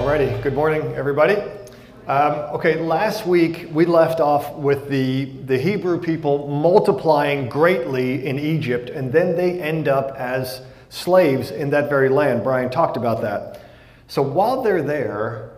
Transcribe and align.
already. 0.00 0.40
Good 0.40 0.54
morning, 0.54 0.80
everybody. 0.94 1.34
Um, 2.06 2.32
okay, 2.54 2.80
last 2.80 3.26
week 3.26 3.68
we 3.70 3.84
left 3.84 4.18
off 4.18 4.54
with 4.54 4.88
the, 4.88 5.26
the 5.44 5.58
Hebrew 5.58 6.00
people 6.00 6.48
multiplying 6.48 7.50
greatly 7.50 8.24
in 8.24 8.38
Egypt, 8.38 8.88
and 8.88 9.12
then 9.12 9.36
they 9.36 9.60
end 9.60 9.88
up 9.88 10.16
as 10.16 10.62
slaves 10.88 11.50
in 11.50 11.68
that 11.70 11.90
very 11.90 12.08
land. 12.08 12.42
Brian 12.42 12.70
talked 12.70 12.96
about 12.96 13.20
that. 13.20 13.60
So 14.08 14.22
while 14.22 14.62
they're 14.62 14.82
there, 14.82 15.50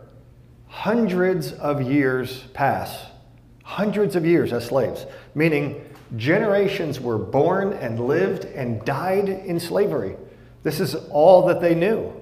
hundreds 0.67 1.53
of 1.53 1.81
years 1.81 2.41
pass. 2.53 3.07
Hundreds 3.63 4.17
of 4.17 4.27
years 4.27 4.53
as 4.53 4.67
slaves, 4.67 5.07
meaning 5.37 5.89
generations 6.17 7.01
were 7.01 7.17
born 7.17 7.75
and 7.75 8.09
lived 8.09 8.45
and 8.47 8.85
died 8.85 9.29
in 9.29 9.61
slavery. 9.61 10.17
This 10.65 10.81
is 10.81 10.97
all 11.13 11.47
that 11.47 11.61
they 11.61 11.77
knew. 11.77 12.22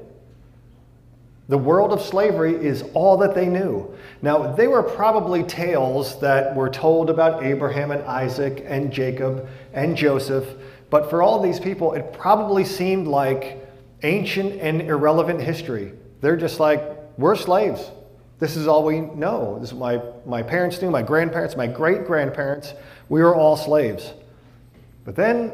The 1.51 1.59
world 1.59 1.93
of 1.93 2.01
slavery 2.01 2.55
is 2.55 2.85
all 2.95 3.17
that 3.17 3.35
they 3.35 3.47
knew. 3.47 3.93
Now, 4.23 4.53
they 4.53 4.69
were 4.69 4.85
probably 4.85 5.43
tales 5.43 6.21
that 6.21 6.55
were 6.55 6.71
told 6.71 7.11
about 7.11 7.43
Abraham 7.43 7.91
and 7.91 8.05
Isaac 8.05 8.63
and 8.69 8.93
Jacob 8.93 9.49
and 9.73 9.97
Joseph, 9.97 10.47
but 10.91 11.11
for 11.11 11.23
all 11.23 11.43
these 11.43 11.59
people, 11.59 11.93
it 11.95 12.13
probably 12.13 12.65
seemed 12.65 13.09
like 13.09 13.67
ancient 14.05 14.61
and 14.61 14.83
irrelevant 14.83 15.41
history. 15.41 15.93
They're 16.21 16.37
just 16.37 16.61
like, 16.61 16.85
we're 17.19 17.35
slaves. 17.35 17.91
This 18.39 18.55
is 18.55 18.69
all 18.69 18.85
we 18.85 19.01
know. 19.01 19.59
This 19.59 19.73
is 19.73 19.77
my, 19.77 20.01
my 20.25 20.45
parents 20.45 20.81
knew, 20.81 20.89
my 20.89 21.03
grandparents, 21.03 21.57
my 21.57 21.67
great 21.67 22.07
grandparents. 22.07 22.75
We 23.09 23.23
were 23.23 23.35
all 23.35 23.57
slaves. 23.57 24.13
But 25.05 25.17
then 25.17 25.53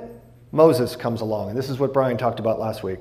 Moses 0.52 0.94
comes 0.94 1.22
along, 1.22 1.48
and 1.48 1.58
this 1.58 1.70
is 1.70 1.78
what 1.78 1.94
Brian 1.94 2.18
talked 2.18 2.38
about 2.38 2.60
last 2.60 2.82
week. 2.82 2.98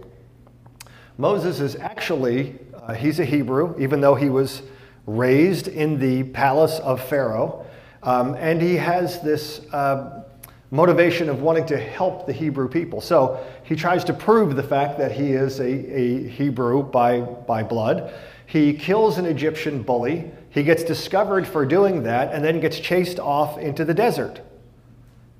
Moses 1.17 1.59
is 1.59 1.75
actually 1.77 2.57
uh, 2.85 2.93
he's 2.93 3.19
a 3.19 3.25
Hebrew, 3.25 3.75
even 3.79 3.99
though 3.99 4.15
he 4.15 4.29
was 4.29 4.61
raised 5.07 5.67
in 5.67 5.97
the 5.97 6.23
palace 6.23 6.79
of 6.79 7.03
Pharaoh. 7.03 7.65
Um, 8.03 8.35
and 8.35 8.61
he 8.61 8.75
has 8.75 9.21
this 9.21 9.61
uh, 9.73 10.23
motivation 10.69 11.27
of 11.29 11.41
wanting 11.41 11.65
to 11.67 11.77
help 11.77 12.27
the 12.27 12.33
Hebrew 12.33 12.69
people. 12.69 13.01
So 13.01 13.43
he 13.63 13.75
tries 13.75 14.03
to 14.05 14.13
prove 14.13 14.55
the 14.55 14.63
fact 14.63 14.99
that 14.99 15.11
he 15.11 15.31
is 15.31 15.59
a, 15.59 15.65
a 15.65 16.27
Hebrew 16.27 16.83
by, 16.83 17.21
by 17.21 17.63
blood. 17.63 18.13
He 18.45 18.73
kills 18.73 19.17
an 19.17 19.25
Egyptian 19.25 19.81
bully. 19.81 20.29
He 20.51 20.61
gets 20.61 20.83
discovered 20.83 21.47
for 21.47 21.65
doing 21.65 22.03
that 22.03 22.33
and 22.33 22.45
then 22.45 22.59
gets 22.59 22.79
chased 22.79 23.19
off 23.19 23.57
into 23.57 23.83
the 23.83 23.95
desert. 23.95 24.41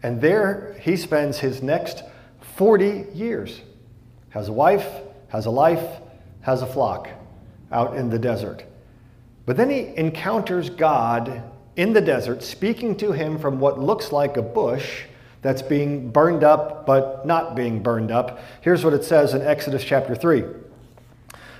And 0.02 0.20
there 0.20 0.76
he 0.82 0.98
spends 0.98 1.40
his 1.40 1.62
next 1.62 2.04
40 2.56 3.08
years. 3.14 3.62
Has 4.30 4.50
a 4.50 4.54
wife, 4.54 4.88
has 5.30 5.46
a 5.46 5.52
life, 5.52 6.02
has 6.42 6.64
a 6.64 6.68
flock 6.68 7.10
out 7.71 7.95
in 7.95 8.09
the 8.09 8.19
desert. 8.19 8.63
But 9.45 9.58
then 9.58 9.69
he 9.69 9.94
encounters 9.95 10.69
God 10.69 11.44
in 11.75 11.94
the 11.94 12.02
desert, 12.02 12.41
speaking 12.41 12.95
to 12.97 13.11
him 13.11 13.38
from 13.38 13.59
what 13.59 13.80
looks 13.80 14.11
like 14.11 14.38
a 14.38 14.41
bush 14.41 15.03
that's 15.41 15.61
being 15.61 16.09
burned 16.09 16.43
up 16.43 16.86
but 16.86 17.25
not 17.25 17.55
being 17.55 17.83
burned 17.83 18.11
up. 18.11 18.39
Here's 18.61 18.83
what 18.83 18.93
it 18.93 19.03
says 19.03 19.33
in 19.33 19.41
Exodus 19.41 19.83
chapter 19.83 20.16
3. 20.16 20.43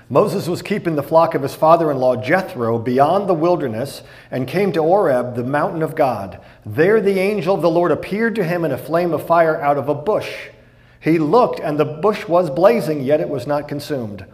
Moses 0.08 0.46
was 0.46 0.62
keeping 0.62 0.94
the 0.94 1.02
flock 1.02 1.34
of 1.34 1.42
his 1.42 1.54
father 1.54 1.90
in 1.90 1.98
law 1.98 2.14
Jethro 2.14 2.78
beyond 2.78 3.28
the 3.28 3.34
wilderness 3.34 4.02
and 4.30 4.46
came 4.46 4.72
to 4.72 4.82
Horeb, 4.82 5.34
the 5.34 5.42
mountain 5.42 5.82
of 5.82 5.96
God. 5.96 6.40
There 6.64 7.00
the 7.00 7.18
angel 7.18 7.56
of 7.56 7.62
the 7.62 7.70
Lord 7.70 7.90
appeared 7.90 8.36
to 8.36 8.44
him 8.44 8.64
in 8.64 8.70
a 8.70 8.78
flame 8.78 9.12
of 9.12 9.26
fire 9.26 9.60
out 9.60 9.76
of 9.76 9.88
a 9.88 9.94
bush. 9.94 10.32
He 11.00 11.18
looked, 11.18 11.60
and 11.60 11.78
the 11.78 11.84
bush 11.84 12.26
was 12.26 12.50
blazing, 12.50 13.02
yet 13.02 13.20
it 13.20 13.28
was 13.28 13.46
not 13.46 13.68
consumed. 13.68 14.24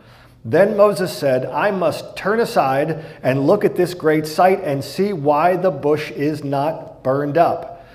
Then 0.44 0.76
Moses 0.76 1.16
said, 1.16 1.46
I 1.46 1.70
must 1.70 2.16
turn 2.16 2.40
aside 2.40 3.04
and 3.22 3.46
look 3.46 3.64
at 3.64 3.76
this 3.76 3.94
great 3.94 4.26
sight 4.26 4.60
and 4.64 4.82
see 4.82 5.12
why 5.12 5.56
the 5.56 5.70
bush 5.70 6.10
is 6.10 6.42
not 6.42 7.04
burned 7.04 7.38
up. 7.38 7.86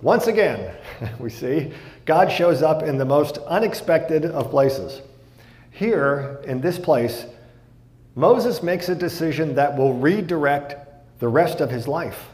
Once 0.00 0.26
again, 0.26 0.74
we 1.20 1.30
see 1.30 1.72
God 2.04 2.32
shows 2.32 2.60
up 2.60 2.82
in 2.82 2.98
the 2.98 3.04
most 3.04 3.38
unexpected 3.38 4.24
of 4.24 4.50
places. 4.50 5.00
Here, 5.70 6.40
in 6.44 6.60
this 6.60 6.78
place, 6.78 7.24
Moses 8.16 8.62
makes 8.62 8.88
a 8.88 8.94
decision 8.94 9.54
that 9.54 9.76
will 9.76 9.94
redirect 9.94 10.76
the 11.20 11.28
rest 11.28 11.60
of 11.60 11.70
his 11.70 11.86
life. 11.86 12.28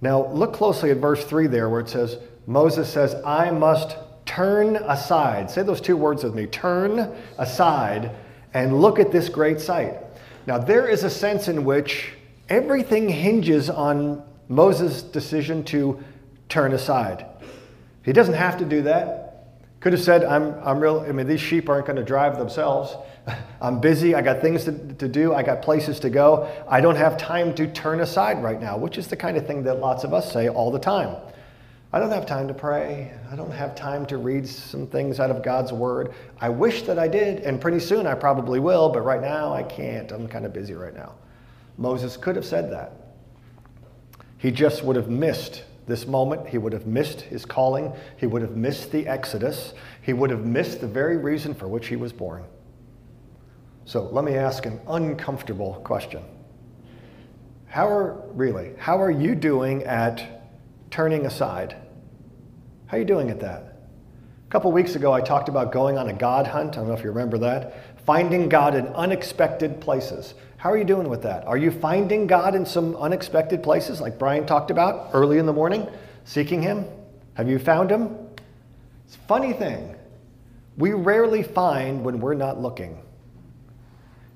Now, 0.00 0.26
look 0.26 0.52
closely 0.52 0.90
at 0.90 0.96
verse 0.96 1.24
3 1.24 1.46
there, 1.46 1.70
where 1.70 1.80
it 1.80 1.88
says, 1.88 2.18
Moses 2.48 2.92
says, 2.92 3.14
I 3.24 3.52
must 3.52 3.96
turn 4.26 4.76
aside. 4.76 5.48
Say 5.48 5.62
those 5.62 5.80
two 5.80 5.96
words 5.96 6.24
with 6.24 6.34
me 6.34 6.46
turn 6.46 7.14
aside 7.38 8.10
and 8.54 8.80
look 8.80 8.98
at 8.98 9.12
this 9.12 9.28
great 9.28 9.60
sight. 9.60 9.96
Now, 10.46 10.58
there 10.58 10.88
is 10.88 11.04
a 11.04 11.10
sense 11.10 11.48
in 11.48 11.64
which 11.64 12.12
everything 12.48 13.08
hinges 13.08 13.70
on 13.70 14.22
Moses' 14.48 15.02
decision 15.02 15.64
to 15.64 16.02
turn 16.48 16.72
aside. 16.72 17.26
He 18.04 18.12
doesn't 18.12 18.34
have 18.34 18.58
to 18.58 18.64
do 18.64 18.82
that. 18.82 19.46
Could 19.80 19.92
have 19.92 20.02
said, 20.02 20.24
I'm, 20.24 20.54
I'm 20.62 20.80
real, 20.80 21.00
I 21.00 21.12
mean, 21.12 21.26
these 21.26 21.40
sheep 21.40 21.68
aren't 21.68 21.86
going 21.86 21.96
to 21.96 22.04
drive 22.04 22.38
themselves. 22.38 22.94
I'm 23.60 23.80
busy. 23.80 24.14
I 24.14 24.22
got 24.22 24.40
things 24.40 24.64
to, 24.64 24.72
to 24.94 25.08
do. 25.08 25.34
I 25.34 25.42
got 25.42 25.62
places 25.62 26.00
to 26.00 26.10
go. 26.10 26.50
I 26.68 26.80
don't 26.80 26.96
have 26.96 27.16
time 27.16 27.54
to 27.54 27.66
turn 27.66 28.00
aside 28.00 28.42
right 28.42 28.60
now, 28.60 28.76
which 28.76 28.98
is 28.98 29.06
the 29.06 29.16
kind 29.16 29.36
of 29.36 29.46
thing 29.46 29.62
that 29.64 29.74
lots 29.74 30.04
of 30.04 30.12
us 30.12 30.32
say 30.32 30.48
all 30.48 30.70
the 30.70 30.78
time. 30.78 31.16
I 31.94 31.98
don't 31.98 32.10
have 32.10 32.24
time 32.24 32.48
to 32.48 32.54
pray. 32.54 33.12
I 33.30 33.36
don't 33.36 33.50
have 33.50 33.74
time 33.74 34.06
to 34.06 34.16
read 34.16 34.48
some 34.48 34.86
things 34.86 35.20
out 35.20 35.30
of 35.30 35.42
God's 35.42 35.74
Word. 35.74 36.14
I 36.40 36.48
wish 36.48 36.82
that 36.82 36.98
I 36.98 37.06
did, 37.06 37.40
and 37.40 37.60
pretty 37.60 37.80
soon 37.80 38.06
I 38.06 38.14
probably 38.14 38.60
will, 38.60 38.88
but 38.88 39.02
right 39.02 39.20
now 39.20 39.52
I 39.52 39.62
can't. 39.62 40.10
I'm 40.10 40.26
kind 40.26 40.46
of 40.46 40.54
busy 40.54 40.72
right 40.72 40.94
now. 40.94 41.16
Moses 41.76 42.16
could 42.16 42.34
have 42.36 42.46
said 42.46 42.72
that. 42.72 42.92
He 44.38 44.50
just 44.50 44.82
would 44.82 44.96
have 44.96 45.10
missed 45.10 45.64
this 45.86 46.06
moment. 46.06 46.48
He 46.48 46.56
would 46.56 46.72
have 46.72 46.86
missed 46.86 47.20
his 47.20 47.44
calling. 47.44 47.92
He 48.16 48.26
would 48.26 48.40
have 48.40 48.56
missed 48.56 48.90
the 48.90 49.06
Exodus. 49.06 49.74
He 50.00 50.14
would 50.14 50.30
have 50.30 50.46
missed 50.46 50.80
the 50.80 50.88
very 50.88 51.18
reason 51.18 51.52
for 51.52 51.68
which 51.68 51.88
he 51.88 51.96
was 51.96 52.12
born. 52.12 52.44
So 53.84 54.04
let 54.04 54.24
me 54.24 54.34
ask 54.34 54.64
an 54.64 54.80
uncomfortable 54.88 55.74
question. 55.84 56.22
How 57.66 57.86
are, 57.88 58.22
really, 58.32 58.72
how 58.78 59.00
are 59.00 59.10
you 59.10 59.34
doing 59.34 59.82
at 59.84 60.41
turning 60.92 61.26
aside? 61.26 61.74
How 62.86 62.96
are 62.96 63.00
you 63.00 63.06
doing 63.06 63.30
at 63.30 63.40
that? 63.40 63.78
A 64.46 64.50
couple 64.50 64.70
weeks 64.70 64.94
ago, 64.94 65.12
I 65.12 65.22
talked 65.22 65.48
about 65.48 65.72
going 65.72 65.96
on 65.96 66.10
a 66.10 66.12
God 66.12 66.46
hunt. 66.46 66.74
I 66.74 66.76
don't 66.76 66.88
know 66.88 66.94
if 66.94 67.02
you 67.02 67.10
remember 67.10 67.38
that. 67.38 67.98
Finding 68.04 68.48
God 68.50 68.74
in 68.74 68.86
unexpected 68.88 69.80
places. 69.80 70.34
How 70.58 70.70
are 70.70 70.76
you 70.76 70.84
doing 70.84 71.08
with 71.08 71.22
that? 71.22 71.46
Are 71.46 71.56
you 71.56 71.70
finding 71.70 72.26
God 72.26 72.54
in 72.54 72.66
some 72.66 72.94
unexpected 72.96 73.62
places, 73.62 74.00
like 74.00 74.18
Brian 74.18 74.44
talked 74.44 74.70
about 74.70 75.10
early 75.14 75.38
in 75.38 75.46
the 75.46 75.52
morning, 75.52 75.88
seeking 76.24 76.60
Him? 76.60 76.84
Have 77.34 77.48
you 77.48 77.58
found 77.58 77.90
Him? 77.90 78.14
It's 79.06 79.16
a 79.16 79.20
funny 79.20 79.54
thing. 79.54 79.96
We 80.76 80.92
rarely 80.92 81.42
find 81.42 82.04
when 82.04 82.20
we're 82.20 82.34
not 82.34 82.60
looking. 82.60 83.02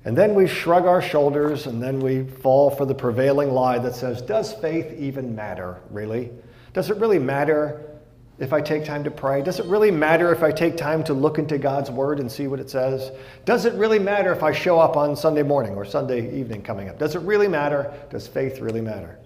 And 0.07 0.17
then 0.17 0.35
we 0.35 0.47
shrug 0.47 0.85
our 0.85 1.01
shoulders 1.01 1.67
and 1.67 1.83
then 1.83 1.99
we 1.99 2.23
fall 2.23 2.69
for 2.69 2.85
the 2.85 2.95
prevailing 2.95 3.51
lie 3.51 3.77
that 3.79 3.93
says, 3.93 4.21
Does 4.21 4.53
faith 4.53 4.97
even 4.97 5.35
matter, 5.35 5.81
really? 5.89 6.31
Does 6.71 6.89
it 6.89 6.95
really 6.95 7.19
matter 7.19 7.99
if 8.39 8.53
I 8.53 8.61
take 8.61 8.85
time 8.85 9.03
to 9.03 9.11
pray? 9.11 9.41
Does 9.41 9.59
it 9.59 9.65
really 9.65 9.91
matter 9.91 10.31
if 10.31 10.43
I 10.43 10.53
take 10.53 10.77
time 10.77 11.03
to 11.03 11.13
look 11.13 11.39
into 11.39 11.57
God's 11.57 11.91
Word 11.91 12.21
and 12.21 12.31
see 12.31 12.47
what 12.47 12.61
it 12.61 12.69
says? 12.69 13.11
Does 13.43 13.65
it 13.65 13.73
really 13.73 13.99
matter 13.99 14.31
if 14.31 14.43
I 14.43 14.53
show 14.53 14.79
up 14.79 14.95
on 14.95 15.13
Sunday 15.13 15.43
morning 15.43 15.75
or 15.75 15.83
Sunday 15.83 16.39
evening 16.39 16.61
coming 16.61 16.87
up? 16.87 16.97
Does 16.97 17.15
it 17.15 17.19
really 17.23 17.49
matter? 17.49 17.93
Does 18.09 18.29
faith 18.29 18.61
really 18.61 18.79
matter? 18.79 19.19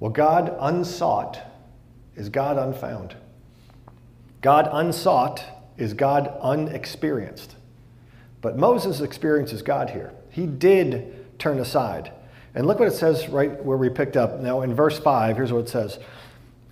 Well, 0.00 0.10
God 0.10 0.56
unsought 0.58 1.38
is 2.16 2.28
God 2.28 2.58
unfound. 2.58 3.14
God 4.40 4.68
unsought 4.72 5.44
is 5.76 5.94
God 5.94 6.26
unexperienced. 6.42 7.54
But 8.40 8.56
Moses 8.56 9.00
experiences 9.00 9.62
God 9.62 9.90
here. 9.90 10.12
He 10.30 10.46
did 10.46 11.38
turn 11.38 11.58
aside. 11.58 12.12
And 12.54 12.66
look 12.66 12.78
what 12.78 12.88
it 12.88 12.94
says 12.94 13.28
right 13.28 13.64
where 13.64 13.76
we 13.76 13.88
picked 13.88 14.16
up. 14.16 14.40
Now, 14.40 14.62
in 14.62 14.74
verse 14.74 14.98
5, 14.98 15.36
here's 15.36 15.52
what 15.52 15.64
it 15.64 15.68
says 15.68 15.98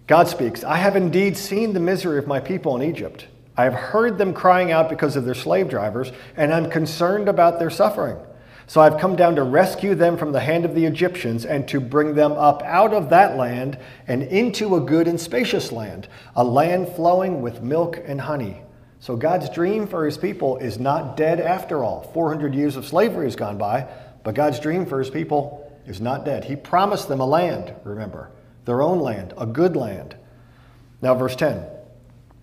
God 0.06 0.28
speaks 0.28 0.64
I 0.64 0.76
have 0.76 0.96
indeed 0.96 1.36
seen 1.36 1.72
the 1.72 1.80
misery 1.80 2.18
of 2.18 2.26
my 2.26 2.40
people 2.40 2.76
in 2.76 2.82
Egypt. 2.82 3.26
I 3.56 3.64
have 3.64 3.74
heard 3.74 4.18
them 4.18 4.34
crying 4.34 4.70
out 4.70 4.90
because 4.90 5.16
of 5.16 5.24
their 5.24 5.34
slave 5.34 5.68
drivers, 5.68 6.12
and 6.36 6.52
I'm 6.52 6.70
concerned 6.70 7.28
about 7.28 7.58
their 7.58 7.70
suffering. 7.70 8.18
So 8.66 8.80
I've 8.80 8.98
come 8.98 9.16
down 9.16 9.36
to 9.36 9.44
rescue 9.44 9.94
them 9.94 10.18
from 10.18 10.32
the 10.32 10.40
hand 10.40 10.64
of 10.64 10.74
the 10.74 10.84
Egyptians 10.84 11.46
and 11.46 11.66
to 11.68 11.80
bring 11.80 12.14
them 12.14 12.32
up 12.32 12.62
out 12.64 12.92
of 12.92 13.10
that 13.10 13.36
land 13.36 13.78
and 14.08 14.24
into 14.24 14.74
a 14.74 14.80
good 14.80 15.06
and 15.06 15.20
spacious 15.20 15.70
land, 15.70 16.08
a 16.34 16.42
land 16.42 16.88
flowing 16.96 17.42
with 17.42 17.62
milk 17.62 17.98
and 18.04 18.20
honey. 18.20 18.60
So 19.00 19.16
God's 19.16 19.50
dream 19.50 19.86
for 19.86 20.04
his 20.04 20.16
people 20.16 20.56
is 20.56 20.78
not 20.78 21.16
dead 21.16 21.40
after 21.40 21.84
all. 21.84 22.10
400 22.14 22.54
years 22.54 22.76
of 22.76 22.86
slavery 22.86 23.26
has 23.26 23.36
gone 23.36 23.58
by, 23.58 23.86
but 24.24 24.34
God's 24.34 24.58
dream 24.58 24.86
for 24.86 24.98
his 24.98 25.10
people 25.10 25.70
is 25.86 26.00
not 26.00 26.24
dead. 26.24 26.44
He 26.44 26.56
promised 26.56 27.08
them 27.08 27.20
a 27.20 27.26
land, 27.26 27.74
remember, 27.84 28.30
their 28.64 28.82
own 28.82 29.00
land, 29.00 29.34
a 29.38 29.46
good 29.46 29.76
land. 29.76 30.16
Now, 31.02 31.14
verse 31.14 31.36
10, 31.36 31.64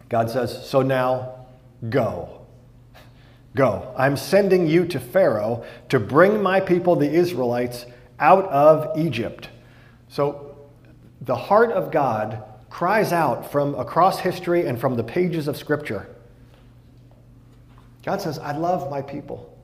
God 0.09 0.29
says, 0.29 0.67
So 0.67 0.81
now 0.81 1.47
go. 1.89 2.45
Go. 3.55 3.93
I'm 3.97 4.17
sending 4.17 4.67
you 4.67 4.85
to 4.87 4.99
Pharaoh 4.99 5.65
to 5.89 5.99
bring 5.99 6.41
my 6.41 6.59
people, 6.59 6.95
the 6.95 7.11
Israelites, 7.11 7.85
out 8.19 8.45
of 8.45 8.97
Egypt. 8.97 9.49
So 10.07 10.57
the 11.21 11.35
heart 11.35 11.71
of 11.71 11.91
God 11.91 12.43
cries 12.69 13.11
out 13.11 13.51
from 13.51 13.75
across 13.75 14.19
history 14.19 14.65
and 14.65 14.79
from 14.79 14.95
the 14.95 15.03
pages 15.03 15.47
of 15.47 15.57
Scripture. 15.57 16.07
God 18.03 18.21
says, 18.21 18.37
I 18.37 18.55
love 18.55 18.89
my 18.91 19.01
people. 19.01 19.57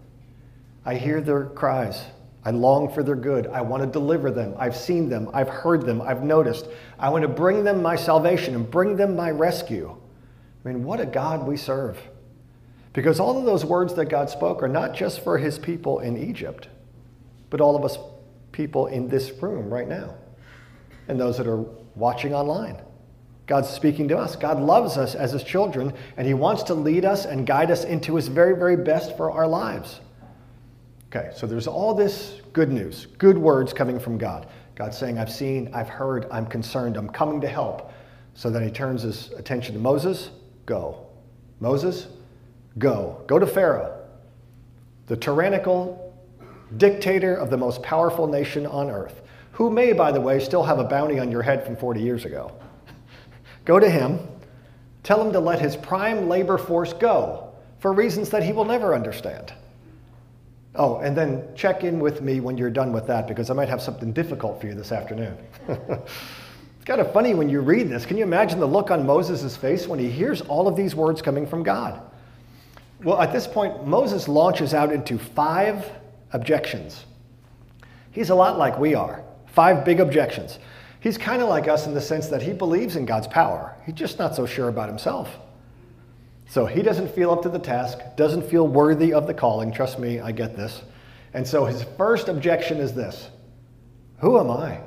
I 0.86 0.96
hear 0.96 1.22
their 1.22 1.46
cries. 1.46 2.04
I 2.44 2.52
long 2.52 2.92
for 2.92 3.04
their 3.04 3.16
good. 3.16 3.48
I 3.48 3.62
want 3.62 3.84
to 3.84 3.90
deliver 3.90 4.32
them. 4.32 4.56
I've 4.58 4.76
seen 4.76 5.10
them. 5.10 5.30
I've 5.34 5.50
heard 5.50 5.86
them. 5.86 6.02
I've 6.02 6.24
noticed. 6.24 6.68
I 6.98 7.10
want 7.10 7.24
to 7.24 7.28
bring 7.28 7.64
them 7.64 7.82
my 7.82 7.96
salvation 7.96 8.56
and 8.56 8.70
bring 8.70 8.96
them 8.96 9.16
my 9.16 9.30
rescue. 9.30 9.96
I 10.64 10.68
mean, 10.68 10.84
what 10.84 11.02
a 11.02 11.06
God 11.06 11.46
we 11.46 11.58
serve. 11.58 12.00
Because 12.94 13.20
all 13.20 13.38
of 13.38 13.46
those 13.46 13.66
words 13.66 13.94
that 13.96 14.06
God 14.06 14.30
spoke 14.30 14.64
are 14.64 14.70
not 14.70 14.96
just 14.96 15.24
for 15.24 15.38
his 15.38 15.60
people 15.60 16.00
in 16.00 16.18
Egypt, 16.18 16.70
but 17.50 17.62
all 17.62 17.76
of 17.76 17.84
us 17.84 17.98
people 18.52 18.88
in 18.88 19.08
this 19.08 19.32
room 19.42 19.70
right 19.70 19.88
now 19.88 20.16
and 21.08 21.20
those 21.20 21.38
that 21.38 21.48
are 21.48 21.66
watching 21.96 22.34
online. 22.34 22.78
God's 23.50 23.68
speaking 23.68 24.08
to 24.10 24.18
us. 24.18 24.36
God 24.36 24.62
loves 24.62 24.96
us 24.96 25.16
as 25.16 25.32
his 25.32 25.44
children, 25.44 25.92
and 26.18 26.28
he 26.28 26.36
wants 26.36 26.62
to 26.64 26.76
lead 26.76 27.04
us 27.04 27.26
and 27.26 27.48
guide 27.48 27.72
us 27.72 27.84
into 27.84 28.16
his 28.16 28.28
very, 28.28 28.56
very 28.56 28.78
best 28.78 29.18
for 29.18 29.32
our 29.32 29.48
lives. 29.48 30.02
Okay, 31.08 31.32
so 31.36 31.48
there's 31.48 31.66
all 31.66 31.96
this 31.96 32.42
good 32.54 32.72
news, 32.72 33.08
good 33.18 33.40
words 33.40 33.74
coming 33.74 34.00
from 34.00 34.20
God. 34.20 34.46
God 34.76 34.94
saying, 34.94 35.18
I've 35.18 35.32
seen, 35.32 35.72
I've 35.74 35.90
heard, 35.90 36.28
I'm 36.30 36.46
concerned, 36.46 36.96
I'm 36.96 37.10
coming 37.10 37.42
to 37.42 37.48
help. 37.48 37.92
So 38.36 38.52
then 38.52 38.64
he 38.64 38.70
turns 38.70 39.02
his 39.02 39.32
attention 39.32 39.74
to 39.74 39.82
Moses 39.82 40.30
go. 40.68 41.08
Moses, 41.60 42.08
go. 42.78 43.24
Go 43.26 43.40
to 43.40 43.48
Pharaoh, 43.48 44.00
the 45.08 45.18
tyrannical 45.18 46.16
dictator 46.78 47.34
of 47.34 47.50
the 47.50 47.58
most 47.58 47.82
powerful 47.82 48.28
nation 48.28 48.68
on 48.68 48.92
earth, 48.92 49.24
who 49.54 49.72
may, 49.72 49.92
by 49.92 50.12
the 50.12 50.22
way, 50.22 50.40
still 50.40 50.62
have 50.62 50.78
a 50.78 50.84
bounty 50.84 51.18
on 51.18 51.32
your 51.32 51.42
head 51.42 51.66
from 51.66 51.76
40 51.76 52.00
years 52.00 52.26
ago. 52.26 52.52
Go 53.70 53.80
to 53.80 53.88
him, 53.88 54.18
tell 55.04 55.24
him 55.24 55.32
to 55.32 55.40
let 55.40 55.62
his 55.62 55.76
prime 55.76 56.28
labor 56.28 56.58
force 56.58 56.92
go 56.92 57.54
for 57.78 57.94
reasons 57.94 58.32
that 58.32 58.42
he 58.42 58.52
will 58.52 58.66
never 58.66 58.96
understand. 58.96 59.54
Oh, 60.74 60.98
and 60.98 61.16
then 61.16 61.48
check 61.56 61.84
in 61.84 62.00
with 62.00 62.24
me 62.24 62.40
when 62.40 62.58
you're 62.58 62.72
done 62.72 62.92
with 62.92 63.06
that 63.06 63.28
because 63.28 63.52
I 63.52 63.54
might 63.54 63.70
have 63.70 63.80
something 63.80 64.12
difficult 64.12 64.60
for 64.60 64.66
you 64.66 64.74
this 64.74 64.92
afternoon. 64.92 65.38
it's 65.68 66.86
kind 66.86 67.00
of 67.00 67.14
funny 67.14 67.36
when 67.36 67.48
you 67.48 67.62
read 67.62 67.90
this. 67.90 68.08
Can 68.08 68.18
you 68.18 68.24
imagine 68.24 68.60
the 68.60 68.66
look 68.66 68.90
on 68.90 69.06
Moses' 69.06 69.56
face 69.56 69.86
when 69.86 70.00
he 70.00 70.10
hears 70.10 70.42
all 70.42 70.68
of 70.68 70.76
these 70.76 70.96
words 70.96 71.22
coming 71.22 71.46
from 71.46 71.62
God? 71.62 72.02
Well, 73.04 73.22
at 73.22 73.32
this 73.32 73.46
point, 73.46 73.86
Moses 73.86 74.28
launches 74.28 74.74
out 74.74 74.92
into 74.92 75.20
five 75.20 75.88
objections. 76.34 77.06
He's 78.10 78.32
a 78.32 78.36
lot 78.36 78.58
like 78.58 78.80
we 78.80 78.96
are. 78.96 79.24
Five 79.46 79.86
big 79.86 80.00
objections. 80.00 80.58
He's 81.00 81.18
kind 81.18 81.42
of 81.42 81.50
like 81.50 81.68
us 81.68 81.88
in 81.88 81.94
the 81.94 82.02
sense 82.02 82.28
that 82.28 82.42
he 82.42 82.52
believes 82.52 82.96
in 82.96 83.06
God's 83.06 83.28
power. 83.28 83.76
He's 83.86 83.96
just 83.96 84.20
not 84.20 84.36
so 84.36 84.46
sure 84.46 84.68
about 84.68 84.90
himself. 84.90 85.30
So 86.50 86.66
he 86.66 86.82
doesn't 86.82 87.14
feel 87.14 87.32
up 87.32 87.44
to 87.44 87.50
the 87.50 87.60
task, 87.60 88.00
doesn't 88.18 88.50
feel 88.50 88.68
worthy 88.68 89.14
of 89.14 89.28
the 89.28 89.34
calling. 89.34 89.72
Trust 89.72 90.00
me, 90.00 90.20
I 90.20 90.32
get 90.32 90.56
this. 90.56 90.82
And 91.34 91.48
so 91.48 91.66
his 91.66 91.84
first 91.98 92.28
objection 92.28 92.78
is 92.78 92.94
this 92.94 93.30
Who 94.20 94.40
am 94.40 94.50
I? 94.50 94.80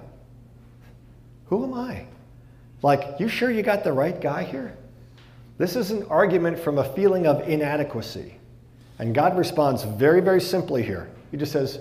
Who 1.47 1.64
am 1.64 1.75
I? 1.75 2.06
Like, 2.82 3.20
you 3.20 3.29
sure 3.29 3.50
you 3.50 3.62
got 3.62 3.85
the 3.85 3.93
right 3.93 4.20
guy 4.20 4.43
here? 4.43 4.76
This 5.58 5.76
is 5.76 5.91
an 5.91 6.05
argument 6.05 6.58
from 6.58 6.79
a 6.79 6.94
feeling 6.94 7.26
of 7.26 7.47
inadequacy. 7.49 8.37
And 8.99 9.15
God 9.15 9.37
responds 9.37 9.85
very, 9.85 10.20
very 10.20 10.41
simply 10.41 10.82
here. 10.82 11.11
He 11.31 11.37
just 11.37 11.53
says, 11.53 11.79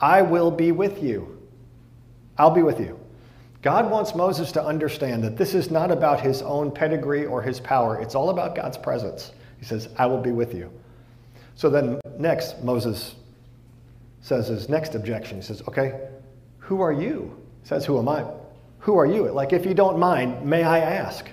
I 0.00 0.22
will 0.22 0.50
be 0.50 0.72
with 0.72 1.02
you. 1.02 1.38
I'll 2.38 2.50
be 2.50 2.62
with 2.62 2.78
you. 2.78 2.99
God 3.62 3.90
wants 3.90 4.14
Moses 4.14 4.52
to 4.52 4.64
understand 4.64 5.22
that 5.22 5.36
this 5.36 5.54
is 5.54 5.70
not 5.70 5.90
about 5.90 6.20
his 6.20 6.40
own 6.42 6.70
pedigree 6.70 7.26
or 7.26 7.42
his 7.42 7.60
power. 7.60 8.00
It's 8.00 8.14
all 8.14 8.30
about 8.30 8.54
God's 8.54 8.78
presence. 8.78 9.32
He 9.58 9.66
says, 9.66 9.88
I 9.98 10.06
will 10.06 10.20
be 10.20 10.32
with 10.32 10.54
you. 10.54 10.72
So 11.56 11.68
then, 11.68 12.00
next, 12.18 12.62
Moses 12.62 13.16
says 14.22 14.48
his 14.48 14.68
next 14.70 14.94
objection. 14.94 15.36
He 15.36 15.42
says, 15.42 15.62
Okay, 15.68 16.08
who 16.58 16.80
are 16.80 16.92
you? 16.92 17.36
He 17.62 17.68
says, 17.68 17.84
Who 17.84 17.98
am 17.98 18.08
I? 18.08 18.24
Who 18.80 18.98
are 18.98 19.06
you? 19.06 19.30
Like, 19.30 19.52
if 19.52 19.66
you 19.66 19.74
don't 19.74 19.98
mind, 19.98 20.44
may 20.44 20.62
I 20.62 20.78
ask? 20.78 21.26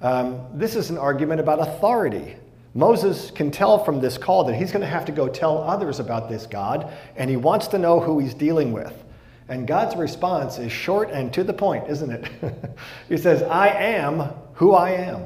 Um, 0.00 0.44
this 0.54 0.74
is 0.74 0.90
an 0.90 0.98
argument 0.98 1.40
about 1.40 1.60
authority. 1.60 2.36
Moses 2.74 3.30
can 3.30 3.50
tell 3.50 3.84
from 3.84 4.00
this 4.00 4.18
call 4.18 4.44
that 4.44 4.54
he's 4.54 4.70
going 4.72 4.82
to 4.82 4.88
have 4.88 5.04
to 5.06 5.12
go 5.12 5.28
tell 5.28 5.58
others 5.58 6.00
about 6.00 6.28
this 6.28 6.46
God, 6.46 6.92
and 7.16 7.30
he 7.30 7.36
wants 7.36 7.68
to 7.68 7.78
know 7.78 8.00
who 8.00 8.18
he's 8.18 8.34
dealing 8.34 8.72
with. 8.72 9.04
And 9.48 9.66
God's 9.66 9.96
response 9.96 10.58
is 10.58 10.70
short 10.70 11.10
and 11.10 11.32
to 11.32 11.42
the 11.42 11.54
point, 11.54 11.88
isn't 11.88 12.10
it? 12.10 12.30
he 13.08 13.16
says, 13.16 13.42
I 13.42 13.68
am 13.68 14.30
who 14.54 14.72
I 14.74 14.90
am. 14.90 15.24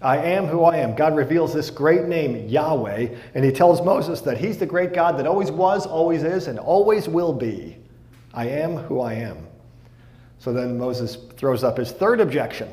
I 0.00 0.18
am 0.18 0.46
who 0.46 0.64
I 0.64 0.78
am. 0.78 0.94
God 0.94 1.16
reveals 1.16 1.52
this 1.52 1.70
great 1.70 2.04
name, 2.04 2.48
Yahweh, 2.48 3.08
and 3.34 3.44
he 3.44 3.50
tells 3.50 3.82
Moses 3.82 4.20
that 4.22 4.38
he's 4.38 4.58
the 4.58 4.66
great 4.66 4.92
God 4.92 5.18
that 5.18 5.26
always 5.26 5.50
was, 5.50 5.86
always 5.86 6.22
is, 6.22 6.46
and 6.46 6.58
always 6.58 7.08
will 7.08 7.32
be. 7.32 7.78
I 8.32 8.48
am 8.48 8.76
who 8.76 9.00
I 9.00 9.14
am. 9.14 9.46
So 10.38 10.52
then 10.52 10.76
Moses 10.76 11.16
throws 11.36 11.64
up 11.64 11.78
his 11.78 11.92
third 11.92 12.20
objection. 12.20 12.68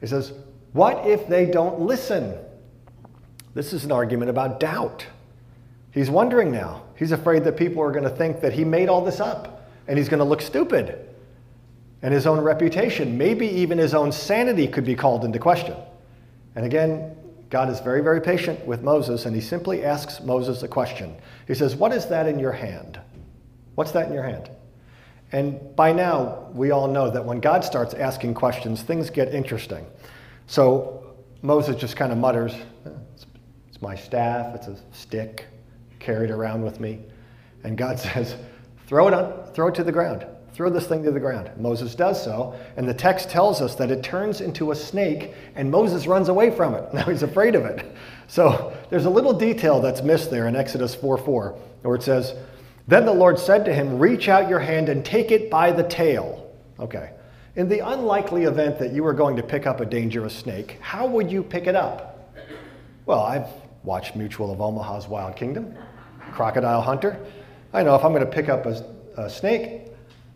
He 0.00 0.06
says, 0.06 0.32
What 0.72 1.06
if 1.06 1.28
they 1.28 1.46
don't 1.46 1.80
listen? 1.80 2.34
This 3.52 3.72
is 3.72 3.84
an 3.84 3.92
argument 3.92 4.30
about 4.30 4.60
doubt. 4.60 5.06
He's 5.92 6.08
wondering 6.08 6.52
now. 6.52 6.84
He's 6.96 7.12
afraid 7.12 7.44
that 7.44 7.56
people 7.56 7.82
are 7.82 7.90
going 7.90 8.04
to 8.04 8.10
think 8.10 8.40
that 8.40 8.52
he 8.52 8.64
made 8.64 8.88
all 8.88 9.04
this 9.04 9.20
up 9.20 9.59
and 9.90 9.98
he's 9.98 10.08
going 10.08 10.20
to 10.20 10.24
look 10.24 10.40
stupid. 10.40 11.04
And 12.00 12.14
his 12.14 12.24
own 12.24 12.40
reputation, 12.40 13.18
maybe 13.18 13.48
even 13.48 13.76
his 13.76 13.92
own 13.92 14.12
sanity, 14.12 14.68
could 14.68 14.84
be 14.84 14.94
called 14.94 15.24
into 15.24 15.40
question. 15.40 15.74
And 16.54 16.64
again, 16.64 17.16
God 17.50 17.68
is 17.68 17.80
very, 17.80 18.00
very 18.00 18.20
patient 18.20 18.64
with 18.64 18.82
Moses, 18.82 19.26
and 19.26 19.34
he 19.34 19.42
simply 19.42 19.84
asks 19.84 20.20
Moses 20.20 20.62
a 20.62 20.68
question. 20.68 21.16
He 21.48 21.54
says, 21.56 21.74
What 21.74 21.92
is 21.92 22.06
that 22.06 22.28
in 22.28 22.38
your 22.38 22.52
hand? 22.52 23.00
What's 23.74 23.90
that 23.90 24.06
in 24.06 24.14
your 24.14 24.22
hand? 24.22 24.48
And 25.32 25.74
by 25.74 25.92
now, 25.92 26.48
we 26.54 26.70
all 26.70 26.86
know 26.86 27.10
that 27.10 27.24
when 27.24 27.40
God 27.40 27.64
starts 27.64 27.92
asking 27.92 28.34
questions, 28.34 28.82
things 28.82 29.10
get 29.10 29.34
interesting. 29.34 29.84
So 30.46 31.16
Moses 31.42 31.74
just 31.74 31.96
kind 31.96 32.12
of 32.12 32.18
mutters, 32.18 32.54
it's, 32.86 33.26
it's 33.68 33.82
my 33.82 33.96
staff, 33.96 34.54
it's 34.54 34.68
a 34.68 34.76
stick, 34.92 35.46
carried 35.98 36.30
around 36.30 36.62
with 36.62 36.78
me. 36.78 37.00
And 37.64 37.76
God 37.76 37.98
says, 37.98 38.36
Throw 38.90 39.06
it 39.06 39.14
on, 39.14 39.44
throw 39.54 39.68
it 39.68 39.76
to 39.76 39.84
the 39.84 39.92
ground. 39.92 40.26
Throw 40.52 40.68
this 40.68 40.88
thing 40.88 41.04
to 41.04 41.12
the 41.12 41.20
ground. 41.20 41.48
Moses 41.56 41.94
does 41.94 42.20
so, 42.20 42.58
and 42.76 42.88
the 42.88 42.92
text 42.92 43.30
tells 43.30 43.60
us 43.60 43.76
that 43.76 43.88
it 43.88 44.02
turns 44.02 44.40
into 44.40 44.72
a 44.72 44.74
snake, 44.74 45.32
and 45.54 45.70
Moses 45.70 46.08
runs 46.08 46.28
away 46.28 46.50
from 46.50 46.74
it. 46.74 46.88
Now 46.92 47.04
he's 47.04 47.22
afraid 47.22 47.54
of 47.54 47.64
it. 47.66 47.86
So 48.26 48.76
there's 48.90 49.04
a 49.04 49.10
little 49.10 49.32
detail 49.32 49.80
that's 49.80 50.02
missed 50.02 50.32
there 50.32 50.48
in 50.48 50.56
Exodus 50.56 50.92
4 50.92 51.18
4, 51.18 51.56
where 51.82 51.94
it 51.94 52.02
says, 52.02 52.34
Then 52.88 53.06
the 53.06 53.12
Lord 53.12 53.38
said 53.38 53.64
to 53.66 53.72
him, 53.72 53.96
Reach 53.96 54.28
out 54.28 54.48
your 54.48 54.58
hand 54.58 54.88
and 54.88 55.04
take 55.04 55.30
it 55.30 55.50
by 55.50 55.70
the 55.70 55.84
tail. 55.84 56.52
Okay. 56.80 57.12
In 57.54 57.68
the 57.68 57.88
unlikely 57.88 58.42
event 58.42 58.76
that 58.80 58.92
you 58.92 59.04
were 59.04 59.14
going 59.14 59.36
to 59.36 59.42
pick 59.44 59.68
up 59.68 59.78
a 59.78 59.86
dangerous 59.86 60.34
snake, 60.34 60.78
how 60.80 61.06
would 61.06 61.30
you 61.30 61.44
pick 61.44 61.68
it 61.68 61.76
up? 61.76 62.34
Well, 63.06 63.20
I've 63.20 63.46
watched 63.84 64.16
Mutual 64.16 64.50
of 64.50 64.60
Omaha's 64.60 65.06
Wild 65.06 65.36
Kingdom, 65.36 65.76
Crocodile 66.32 66.82
Hunter. 66.82 67.24
I 67.72 67.82
know 67.82 67.94
if 67.94 68.04
I'm 68.04 68.12
going 68.12 68.24
to 68.24 68.30
pick 68.30 68.48
up 68.48 68.66
a, 68.66 68.84
a 69.16 69.30
snake, 69.30 69.86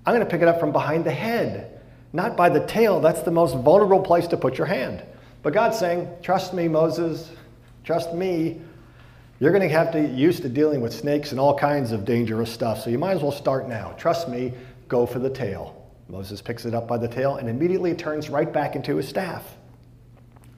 I'm 0.07 0.15
going 0.15 0.25
to 0.25 0.31
pick 0.31 0.43
it 0.43 0.49
up 0.49 0.61
from 0.61 0.73
behind 0.73 1.05
the 1.05 1.13
head, 1.13 1.81
not 2.13 2.37
by 2.37 2.49
the 2.49 2.65
tail. 2.67 3.01
That's 3.01 3.23
the 3.23 3.31
most 3.31 3.57
vulnerable 3.57 4.01
place 4.01 4.27
to 4.29 4.37
put 4.37 4.59
your 4.59 4.67
hand. 4.67 5.03
But 5.43 5.53
God's 5.53 5.79
saying, 5.79 6.09
Trust 6.23 6.55
me, 6.55 6.69
Moses, 6.69 7.31
trust 7.85 8.15
me. 8.15 8.61
You're 9.41 9.51
going 9.51 9.69
to 9.69 9.75
have 9.75 9.91
to 9.93 10.01
get 10.01 10.11
used 10.13 10.43
to 10.43 10.49
dealing 10.49 10.81
with 10.81 10.93
snakes 10.93 11.33
and 11.33 11.41
all 11.41 11.59
kinds 11.59 11.91
of 11.91 12.05
dangerous 12.05 12.53
stuff, 12.53 12.83
so 12.83 12.91
you 12.91 12.99
might 12.99 13.17
as 13.17 13.23
well 13.23 13.33
start 13.33 13.69
now. 13.69 13.93
Trust 13.99 14.29
me, 14.29 14.53
go 14.89 15.07
for 15.07 15.19
the 15.19 15.29
tail. 15.29 15.91
Moses 16.09 16.41
picks 16.41 16.65
it 16.67 16.75
up 16.75 16.87
by 16.87 16.99
the 16.99 17.09
tail 17.09 17.37
and 17.37 17.49
immediately 17.49 17.95
turns 17.95 18.31
right 18.31 18.51
back 18.51 18.77
into 18.77 18.97
his 18.97 19.09
staff. 19.09 19.45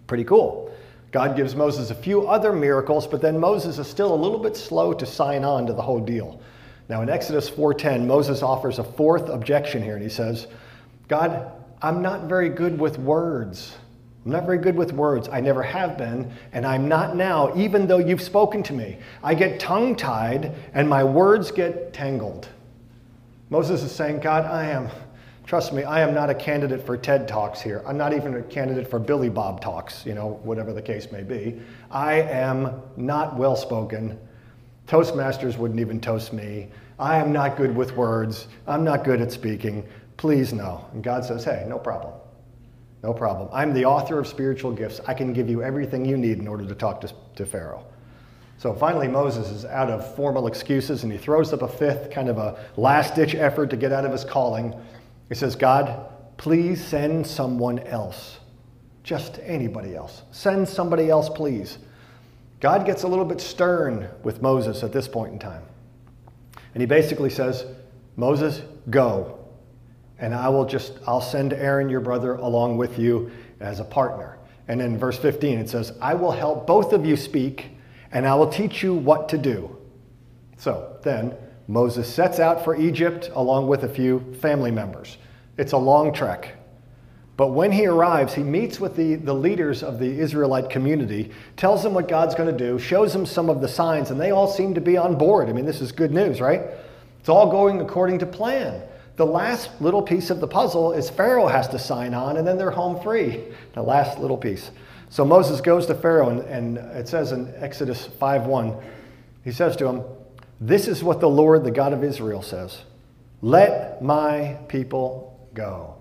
Pretty 0.07 0.25
cool. 0.25 0.73
God 1.11 1.37
gives 1.37 1.55
Moses 1.55 1.91
a 1.91 1.95
few 1.95 2.27
other 2.29 2.53
miracles, 2.53 3.07
but 3.07 3.23
then 3.23 3.39
Moses 3.39 3.79
is 3.79 3.87
still 3.87 4.13
a 4.13 4.17
little 4.17 4.39
bit 4.39 4.57
slow 4.57 4.93
to 4.93 5.07
sign 5.07 5.45
on 5.45 5.67
to 5.67 5.73
the 5.73 5.83
whole 5.83 6.01
deal. 6.01 6.41
Now 6.89 7.03
in 7.03 7.09
Exodus 7.09 7.49
4:10, 7.49 8.07
Moses 8.07 8.43
offers 8.43 8.79
a 8.79 8.85
fourth 8.85 9.29
objection 9.29 9.83
here 9.83 9.95
and 9.95 10.03
he 10.03 10.09
says, 10.09 10.47
"God, 11.09 11.51
I'm 11.83 12.03
not 12.03 12.23
very 12.25 12.49
good 12.49 12.79
with 12.79 12.99
words. 12.99 13.77
I'm 14.25 14.33
not 14.33 14.45
very 14.45 14.59
good 14.59 14.77
with 14.77 14.93
words. 14.93 15.29
I 15.31 15.41
never 15.41 15.63
have 15.63 15.97
been, 15.97 16.33
and 16.53 16.67
I'm 16.67 16.89
not 16.89 17.15
now, 17.15 17.53
even 17.55 17.87
though 17.87 17.99
you've 17.99 18.23
spoken 18.23 18.63
to 18.65 18.73
me. 18.73 18.99
I 19.23 19.35
get 19.35 19.61
tongue 19.61 19.95
tied 19.95 20.53
and 20.75 20.89
my 20.89 21.05
words 21.05 21.53
get 21.53 21.93
tangled. 21.93 22.49
Moses 23.51 23.85
is 23.85 23.93
saying, 23.93 24.19
God, 24.19 24.45
I 24.45 24.67
am 24.71 24.89
Trust 25.47 25.73
me, 25.73 25.85
I 25.85 26.01
am 26.01 26.13
not 26.13 26.29
a 26.29 26.35
candidate 26.35 26.85
for 26.85 26.97
TED 26.97 27.29
Talks 27.29 27.61
here. 27.61 27.81
I'm 27.87 27.97
not 27.97 28.13
even 28.13 28.35
a 28.35 28.43
candidate 28.43 28.91
for 28.91 28.99
Billy 28.99 29.29
Bob 29.29 29.61
Talks, 29.61 30.05
you 30.05 30.13
know, 30.13 30.41
whatever 30.43 30.73
the 30.73 30.83
case 30.83 31.13
may 31.13 31.23
be. 31.23 31.61
I 31.89 32.15
am 32.15 32.83
not 32.97 33.37
well 33.37 33.55
spoken. 33.55 34.19
Toastmasters 34.87 35.59
wouldn't 35.59 35.81
even 35.81 36.01
toast 36.01 36.33
me. 36.33 36.69
I 36.99 37.19
am 37.19 37.33
not 37.33 37.57
good 37.57 37.75
with 37.75 37.95
words. 37.97 38.49
I'm 38.67 38.85
not 38.85 39.05
good 39.05 39.21
at 39.21 39.33
speaking. 39.33 39.87
Please 40.17 40.53
no. 40.53 40.87
And 40.93 41.03
God 41.03 41.25
says, 41.25 41.45
hey, 41.45 41.65
no 41.69 41.79
problem. 41.79 42.15
No 43.03 43.13
problem. 43.13 43.49
I'm 43.53 43.73
the 43.73 43.85
author 43.85 44.19
of 44.19 44.27
spiritual 44.27 44.73
gifts. 44.73 45.01
I 45.07 45.15
can 45.15 45.33
give 45.33 45.49
you 45.49 45.63
everything 45.63 46.05
you 46.05 46.17
need 46.17 46.39
in 46.39 46.49
order 46.49 46.67
to 46.67 46.75
talk 46.75 47.01
to, 47.03 47.13
to 47.37 47.45
Pharaoh. 47.45 47.85
So 48.59 48.73
finally, 48.73 49.07
Moses 49.07 49.51
is 49.51 49.65
out 49.67 49.91
of 49.91 50.15
formal 50.17 50.47
excuses 50.47 51.03
and 51.03 51.13
he 51.13 51.19
throws 51.19 51.53
up 51.53 51.63
a 51.63 51.69
fifth, 51.69 52.11
kind 52.11 52.29
of 52.29 52.39
a 52.39 52.59
last 52.77 53.15
ditch 53.15 53.35
effort 53.35 53.69
to 53.71 53.77
get 53.77 53.93
out 53.93 54.07
of 54.07 54.13
his 54.13 54.25
calling. 54.25 54.75
He 55.29 55.35
says, 55.35 55.55
God, 55.55 56.07
please 56.39 56.83
send 56.83 57.27
someone 57.27 57.81
else. 57.81 58.39
Just 59.03 59.41
anybody 59.43 59.95
else. 59.95 60.23
Send 60.31 60.67
somebody 60.67 61.11
else, 61.11 61.29
please. 61.29 61.79
God 62.61 62.87
gets 62.87 63.03
a 63.03 63.09
little 63.09 63.25
bit 63.25 63.41
stern 63.41 64.09
with 64.23 64.41
Moses 64.41 64.83
at 64.83 64.93
this 64.93 65.07
point 65.07 65.33
in 65.33 65.39
time. 65.39 65.63
And 66.75 66.81
he 66.81 66.87
basically 66.87 67.31
says, 67.31 67.65
Moses, 68.17 68.63
go. 68.91 69.39
And 70.19 70.35
I 70.35 70.49
will 70.49 70.65
just, 70.65 70.99
I'll 71.07 71.21
send 71.21 71.53
Aaron, 71.53 71.89
your 71.89 72.01
brother, 72.01 72.35
along 72.35 72.77
with 72.77 72.99
you 72.99 73.31
as 73.61 73.81
a 73.81 73.85
partner. 73.85 74.39
And 74.69 74.81
in 74.81 74.99
verse 74.99 75.19
15, 75.19 75.59
it 75.59 75.69
says, 75.69 75.93
I 76.01 76.15
will 76.15 76.33
help 76.33 76.67
both 76.67 76.93
of 76.93 77.05
you 77.05 77.17
speak, 77.17 77.71
and 78.11 78.27
I 78.27 78.35
will 78.35 78.49
teach 78.49 78.83
you 78.83 78.95
what 78.95 79.29
to 79.29 79.39
do. 79.39 79.77
So 80.57 80.99
then, 81.03 81.35
Moses 81.69 82.13
sets 82.13 82.41
out 82.41 82.65
for 82.65 82.77
Egypt 82.77 83.31
along 83.35 83.69
with 83.69 83.85
a 83.85 83.89
few 83.89 84.35
family 84.41 84.71
members. 84.71 85.19
It's 85.59 85.73
a 85.73 85.79
long 85.79 86.13
trek. 86.13 86.56
But 87.37 87.49
when 87.49 87.71
he 87.71 87.87
arrives, 87.87 88.35
he 88.35 88.43
meets 88.43 88.81
with 88.81 88.97
the, 88.97 89.17
the 89.17 89.35
leaders 89.35 89.83
of 89.83 89.99
the 89.99 90.19
Israelite 90.19 90.71
community, 90.71 91.33
tells 91.57 91.83
them 91.83 91.93
what 91.93 92.09
God's 92.09 92.35
going 92.35 92.51
to 92.51 92.57
do, 92.57 92.79
shows 92.79 93.13
them 93.13 93.27
some 93.27 93.51
of 93.51 93.61
the 93.61 93.69
signs, 93.69 94.11
and 94.11 94.21
they 94.21 94.31
all 94.31 94.49
seem 94.49 94.75
to 94.75 94.81
be 94.81 94.97
on 94.97 95.17
board. 95.19 95.49
I 95.51 95.53
mean, 95.53 95.67
this 95.67 95.81
is 95.81 95.93
good 95.93 96.13
news, 96.13 96.41
right? 96.41 96.63
It's 97.21 97.29
all 97.29 97.51
going 97.51 97.81
according 97.81 98.21
to 98.21 98.27
plan. 98.27 98.83
The 99.17 99.27
last 99.27 99.71
little 99.81 100.03
piece 100.03 100.31
of 100.31 100.41
the 100.41 100.49
puzzle 100.49 100.93
is 100.93 101.11
Pharaoh 101.11 101.49
has 101.49 101.69
to 101.69 101.79
sign 101.79 102.15
on, 102.15 102.39
and 102.39 102.47
then 102.47 102.57
they're 102.57 102.71
home 102.71 103.03
free. 103.03 103.45
The 103.75 103.83
last 103.83 104.19
little 104.19 104.39
piece. 104.39 104.71
So 105.11 105.25
Moses 105.25 105.61
goes 105.61 105.87
to 105.87 105.95
Pharaoh, 105.95 106.31
and, 106.31 106.41
and 106.41 106.79
it 106.97 107.09
says 107.09 107.33
in 107.33 107.53
Exodus 107.57 108.09
5:1, 108.21 108.83
he 109.45 109.53
says 109.53 109.77
to 109.77 109.87
him, 109.87 110.03
this 110.61 110.89
is 110.89 111.05
what 111.05 111.21
the 111.21 111.29
Lord, 111.29 111.65
the 111.65 111.71
God 111.71 111.93
of 111.93 112.03
Israel, 112.03 112.43
says 112.43 112.83
Let 113.43 114.03
my 114.03 114.59
people 114.69 115.49
go. 115.53 115.96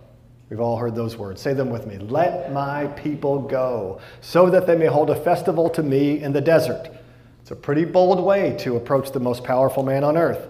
We've 0.50 0.60
all 0.60 0.78
heard 0.78 0.96
those 0.96 1.18
words. 1.18 1.42
Say 1.42 1.54
them 1.54 1.70
with 1.70 1.88
me. 1.88 1.98
Let 1.98 2.52
my 2.54 2.86
people 2.88 3.40
go, 3.40 4.00
so 4.22 4.50
that 4.50 4.68
they 4.68 4.76
may 4.76 4.86
hold 4.86 5.10
a 5.10 5.16
festival 5.16 5.70
to 5.72 5.82
me 5.82 6.22
in 6.22 6.34
the 6.34 6.42
desert. 6.42 6.92
It's 7.42 7.52
a 7.52 7.56
pretty 7.56 7.86
bold 7.86 8.24
way 8.24 8.56
to 8.60 8.76
approach 8.76 9.12
the 9.12 9.20
most 9.20 9.44
powerful 9.44 9.84
man 9.84 10.04
on 10.04 10.18
earth. 10.18 10.48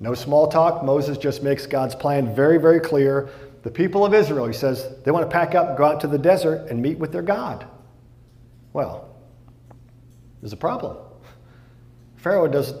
No 0.00 0.14
small 0.14 0.48
talk. 0.48 0.84
Moses 0.84 1.16
just 1.18 1.42
makes 1.42 1.66
God's 1.66 1.94
plan 1.94 2.34
very, 2.34 2.58
very 2.58 2.80
clear. 2.80 3.30
The 3.62 3.70
people 3.70 4.04
of 4.04 4.14
Israel, 4.14 4.46
he 4.46 4.52
says, 4.52 4.86
they 5.04 5.10
want 5.10 5.24
to 5.24 5.30
pack 5.30 5.54
up, 5.54 5.76
go 5.76 5.84
out 5.84 6.00
to 6.02 6.06
the 6.06 6.18
desert, 6.18 6.68
and 6.70 6.80
meet 6.80 6.98
with 6.98 7.12
their 7.12 7.22
God. 7.22 7.66
Well, 8.72 9.16
there's 10.40 10.52
a 10.52 10.58
problem. 10.58 10.98
Pharaoh 12.16 12.48
does 12.48 12.74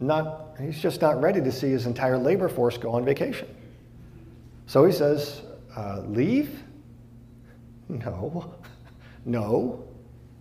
not, 0.00 0.56
he's 0.60 0.80
just 0.80 1.00
not 1.00 1.20
ready 1.20 1.40
to 1.40 1.52
see 1.52 1.70
his 1.70 1.86
entire 1.86 2.18
labor 2.18 2.48
force 2.48 2.78
go 2.78 2.92
on 2.92 3.04
vacation. 3.04 3.48
So 4.66 4.84
he 4.84 4.92
says, 4.92 5.42
uh, 5.76 6.02
Leave? 6.06 6.62
No, 7.88 8.54
no, 9.24 9.84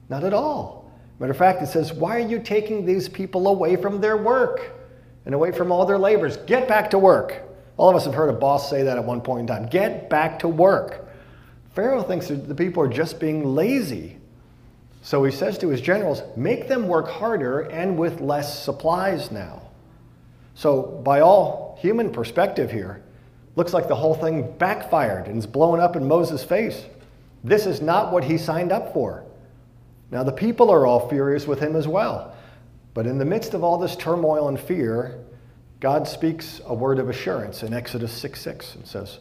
not 0.10 0.24
at 0.24 0.34
all. 0.34 0.92
Matter 1.20 1.32
of 1.32 1.38
fact, 1.38 1.62
it 1.62 1.68
says, 1.68 1.94
Why 1.94 2.18
are 2.18 2.28
you 2.28 2.40
taking 2.40 2.86
these 2.86 3.08
people 3.08 3.48
away 3.48 3.76
from 3.76 4.02
their 4.02 4.18
work 4.18 4.72
and 5.26 5.36
away 5.36 5.52
from 5.52 5.72
all 5.72 5.86
their 5.86 6.00
labors? 6.00 6.38
Get 6.38 6.68
back 6.68 6.90
to 6.92 7.00
work. 7.00 7.44
All 7.78 7.90
of 7.90 7.96
us 7.96 8.06
have 8.06 8.14
heard 8.14 8.30
a 8.30 8.34
boss 8.34 8.70
say 8.70 8.84
that 8.84 8.98
at 8.98 9.04
one 9.04 9.22
point 9.22 9.42
in 9.42 9.48
time. 9.48 9.68
Get 9.68 10.10
back 10.10 10.40
to 10.40 10.48
work. 10.48 11.08
Pharaoh 11.74 12.04
thinks 12.04 12.28
that 12.28 12.48
the 12.48 12.56
people 12.56 12.84
are 12.84 12.88
just 12.88 13.20
being 13.20 13.56
lazy. 13.56 14.18
So 15.04 15.24
he 15.24 15.32
says 15.32 15.58
to 15.60 15.70
his 15.70 15.82
generals, 15.82 16.22
make 16.36 16.68
them 16.68 16.88
work 16.88 17.08
harder 17.08 17.62
and 17.62 17.98
with 17.98 18.22
less 18.22 18.64
supplies 18.64 19.32
now. 19.32 19.62
So, 20.54 20.84
by 20.84 21.22
all 21.22 21.78
human 21.82 22.12
perspective 22.12 22.72
here, 22.72 23.04
looks 23.55 23.74
like 23.74 23.88
the 23.88 23.96
whole 23.96 24.15
thing 24.15 24.55
backfired 24.58 25.27
and 25.27 25.38
is 25.38 25.48
blowing 25.48 25.81
up 25.81 25.96
in 25.96 26.08
Moses' 26.08 26.43
face. 26.43 26.86
This 27.43 27.65
is 27.65 27.81
not 27.81 28.12
what 28.12 28.24
he 28.24 28.38
signed 28.38 28.72
up 28.72 28.93
for. 28.93 29.24
Now, 30.12 30.24
the 30.24 30.31
people 30.31 30.70
are 30.70 30.86
all 30.86 31.10
furious 31.10 31.48
with 31.48 31.60
him 31.60 31.75
as 31.75 31.88
well. 31.88 32.36
But 32.93 33.08
in 33.08 33.17
the 33.17 33.25
midst 33.25 33.53
of 33.53 33.63
all 33.63 33.77
this 33.77 33.96
turmoil 33.96 34.50
and 34.50 34.60
fear, 34.60 35.20
God 35.79 36.08
speaks 36.08 36.62
a 36.65 36.74
word 36.74 37.00
of 37.00 37.10
assurance 37.10 37.63
in 37.63 37.74
Exodus 37.74 38.12
6 38.12 38.39
6 38.39 38.75
and 38.75 38.86
says, 38.88 39.20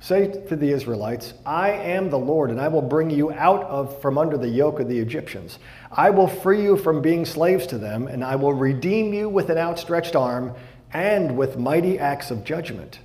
Say 0.00 0.26
to 0.48 0.56
the 0.56 0.72
Israelites, 0.72 1.32
I 1.46 1.70
am 1.70 2.10
the 2.10 2.18
Lord, 2.18 2.50
and 2.50 2.60
I 2.60 2.66
will 2.66 2.82
bring 2.82 3.08
you 3.08 3.30
out 3.30 3.62
of 3.64 4.00
from 4.02 4.18
under 4.18 4.36
the 4.36 4.48
yoke 4.48 4.80
of 4.80 4.88
the 4.88 4.98
Egyptians. 4.98 5.60
I 5.92 6.10
will 6.10 6.26
free 6.26 6.60
you 6.60 6.76
from 6.76 7.02
being 7.02 7.24
slaves 7.24 7.68
to 7.68 7.78
them, 7.78 8.08
and 8.08 8.24
I 8.24 8.34
will 8.34 8.52
redeem 8.52 9.14
you 9.14 9.28
with 9.28 9.48
an 9.48 9.58
outstretched 9.58 10.16
arm 10.16 10.54
and 10.92 11.36
with 11.36 11.56
mighty 11.56 12.00
acts 12.00 12.32
of 12.32 12.42
judgment. 12.42 12.98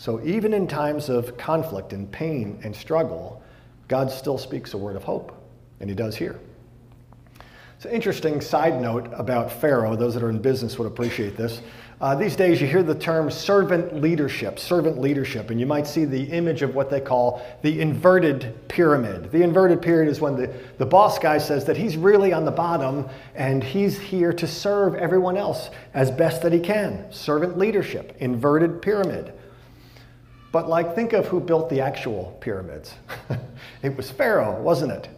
So 0.00 0.18
even 0.24 0.54
in 0.54 0.66
times 0.66 1.10
of 1.10 1.36
conflict 1.36 1.92
and 1.92 2.10
pain 2.10 2.58
and 2.64 2.74
struggle, 2.74 3.42
God 3.86 4.10
still 4.10 4.38
speaks 4.38 4.72
a 4.72 4.78
word 4.78 4.96
of 4.96 5.04
hope, 5.04 5.38
and 5.78 5.90
he 5.90 5.94
does 5.94 6.16
here. 6.16 6.40
It's 7.76 7.84
an 7.84 7.90
interesting 7.90 8.40
side 8.40 8.80
note 8.80 9.10
about 9.12 9.52
Pharaoh. 9.52 9.94
Those 9.96 10.14
that 10.14 10.22
are 10.22 10.30
in 10.30 10.38
business 10.38 10.78
would 10.78 10.86
appreciate 10.86 11.36
this. 11.36 11.60
Uh, 12.00 12.14
these 12.14 12.34
days, 12.34 12.62
you 12.62 12.66
hear 12.66 12.82
the 12.82 12.94
term 12.94 13.30
servant 13.30 14.00
leadership, 14.00 14.58
servant 14.58 14.98
leadership, 14.98 15.50
and 15.50 15.60
you 15.60 15.66
might 15.66 15.86
see 15.86 16.06
the 16.06 16.22
image 16.30 16.62
of 16.62 16.74
what 16.74 16.88
they 16.88 17.02
call 17.02 17.42
the 17.60 17.78
inverted 17.78 18.54
pyramid. 18.68 19.30
The 19.30 19.42
inverted 19.42 19.82
pyramid 19.82 20.10
is 20.10 20.18
when 20.18 20.34
the, 20.34 20.50
the 20.78 20.86
boss 20.86 21.18
guy 21.18 21.36
says 21.36 21.66
that 21.66 21.76
he's 21.76 21.98
really 21.98 22.32
on 22.32 22.46
the 22.46 22.50
bottom 22.50 23.06
and 23.34 23.62
he's 23.62 23.98
here 23.98 24.32
to 24.32 24.46
serve 24.46 24.94
everyone 24.94 25.36
else 25.36 25.68
as 25.92 26.10
best 26.10 26.40
that 26.40 26.54
he 26.54 26.60
can. 26.60 27.12
Servant 27.12 27.58
leadership, 27.58 28.16
inverted 28.18 28.80
pyramid. 28.80 29.34
But, 30.52 30.68
like, 30.68 30.94
think 30.94 31.12
of 31.12 31.26
who 31.26 31.40
built 31.40 31.70
the 31.70 31.80
actual 31.80 32.36
pyramids. 32.40 32.94
it 33.82 33.96
was 33.96 34.10
Pharaoh, 34.10 34.60
wasn't 34.60 34.92
it? 34.92 35.08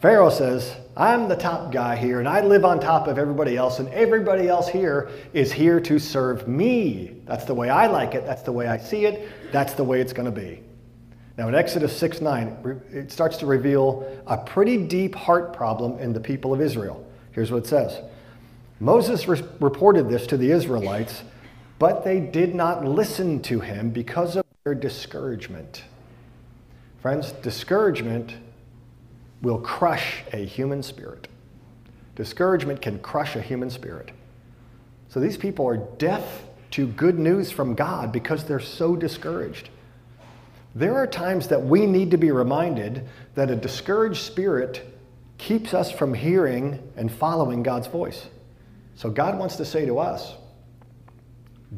Pharaoh 0.00 0.30
says, 0.30 0.76
I'm 0.96 1.28
the 1.28 1.36
top 1.36 1.72
guy 1.72 1.96
here 1.96 2.20
and 2.20 2.28
I 2.28 2.40
live 2.42 2.64
on 2.64 2.78
top 2.78 3.08
of 3.08 3.18
everybody 3.18 3.56
else, 3.56 3.80
and 3.80 3.88
everybody 3.88 4.46
else 4.46 4.68
here 4.68 5.10
is 5.32 5.50
here 5.50 5.80
to 5.80 5.98
serve 5.98 6.46
me. 6.46 7.16
That's 7.24 7.44
the 7.44 7.54
way 7.54 7.68
I 7.68 7.88
like 7.88 8.14
it. 8.14 8.24
That's 8.24 8.42
the 8.42 8.52
way 8.52 8.68
I 8.68 8.78
see 8.78 9.06
it. 9.06 9.28
That's 9.50 9.74
the 9.74 9.82
way 9.82 10.00
it's 10.00 10.12
going 10.12 10.32
to 10.32 10.40
be. 10.40 10.62
Now, 11.36 11.48
in 11.48 11.54
Exodus 11.54 11.96
6 11.96 12.20
9, 12.20 12.82
it 12.92 13.12
starts 13.12 13.38
to 13.38 13.46
reveal 13.46 14.22
a 14.26 14.36
pretty 14.36 14.76
deep 14.76 15.14
heart 15.14 15.52
problem 15.52 15.98
in 15.98 16.12
the 16.12 16.20
people 16.20 16.52
of 16.52 16.60
Israel. 16.60 17.04
Here's 17.32 17.50
what 17.50 17.58
it 17.58 17.66
says 17.66 18.00
Moses 18.80 19.26
re- 19.26 19.42
reported 19.60 20.08
this 20.08 20.28
to 20.28 20.36
the 20.36 20.50
Israelites, 20.50 21.22
but 21.78 22.04
they 22.04 22.20
did 22.20 22.54
not 22.54 22.84
listen 22.84 23.40
to 23.42 23.60
him 23.60 23.90
because 23.90 24.36
of 24.36 24.44
their 24.64 24.74
discouragement. 24.74 25.84
Friends, 27.00 27.32
discouragement 27.32 28.34
will 29.42 29.58
crush 29.58 30.24
a 30.32 30.44
human 30.44 30.82
spirit. 30.82 31.28
Discouragement 32.16 32.82
can 32.82 32.98
crush 32.98 33.36
a 33.36 33.40
human 33.40 33.70
spirit. 33.70 34.10
So 35.08 35.20
these 35.20 35.36
people 35.36 35.66
are 35.66 35.76
deaf 35.76 36.42
to 36.72 36.86
good 36.86 37.18
news 37.18 37.50
from 37.50 37.74
God 37.74 38.12
because 38.12 38.44
they're 38.44 38.60
so 38.60 38.96
discouraged. 38.96 39.70
There 40.74 40.96
are 40.96 41.06
times 41.06 41.48
that 41.48 41.62
we 41.62 41.86
need 41.86 42.10
to 42.10 42.18
be 42.18 42.30
reminded 42.30 43.08
that 43.34 43.50
a 43.50 43.56
discouraged 43.56 44.20
spirit 44.20 44.84
keeps 45.38 45.72
us 45.72 45.90
from 45.90 46.12
hearing 46.12 46.78
and 46.96 47.10
following 47.10 47.62
God's 47.62 47.86
voice. 47.86 48.26
So 48.96 49.08
God 49.08 49.38
wants 49.38 49.56
to 49.56 49.64
say 49.64 49.86
to 49.86 49.98
us, 49.98 50.34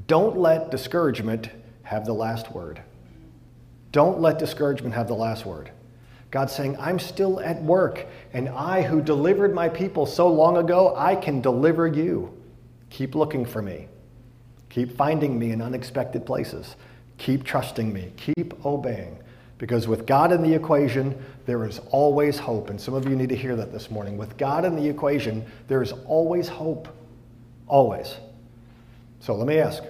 don't 0.06 0.36
let 0.36 0.70
discouragement 0.70 1.50
have 1.82 2.06
the 2.06 2.12
last 2.12 2.52
word. 2.52 2.82
Don't 3.92 4.20
let 4.20 4.38
discouragement 4.38 4.94
have 4.94 5.08
the 5.08 5.14
last 5.14 5.44
word. 5.44 5.70
God's 6.30 6.52
saying, 6.52 6.76
I'm 6.78 7.00
still 7.00 7.40
at 7.40 7.60
work, 7.62 8.06
and 8.32 8.48
I, 8.48 8.82
who 8.82 9.02
delivered 9.02 9.52
my 9.52 9.68
people 9.68 10.06
so 10.06 10.28
long 10.28 10.58
ago, 10.58 10.94
I 10.96 11.16
can 11.16 11.40
deliver 11.40 11.88
you. 11.88 12.32
Keep 12.90 13.16
looking 13.16 13.44
for 13.44 13.60
me. 13.60 13.88
Keep 14.68 14.96
finding 14.96 15.36
me 15.38 15.50
in 15.50 15.60
unexpected 15.60 16.24
places. 16.24 16.76
Keep 17.18 17.42
trusting 17.42 17.92
me. 17.92 18.12
Keep 18.16 18.64
obeying. 18.64 19.18
Because 19.58 19.88
with 19.88 20.06
God 20.06 20.30
in 20.30 20.40
the 20.42 20.54
equation, 20.54 21.20
there 21.44 21.66
is 21.66 21.80
always 21.90 22.38
hope. 22.38 22.70
And 22.70 22.80
some 22.80 22.94
of 22.94 23.08
you 23.08 23.16
need 23.16 23.28
to 23.28 23.36
hear 23.36 23.56
that 23.56 23.72
this 23.72 23.90
morning. 23.90 24.16
With 24.16 24.36
God 24.38 24.64
in 24.64 24.76
the 24.76 24.88
equation, 24.88 25.44
there 25.66 25.82
is 25.82 25.92
always 26.06 26.48
hope. 26.48 26.88
Always. 27.66 28.14
So 29.20 29.34
let 29.34 29.46
me 29.46 29.58
ask 29.58 29.82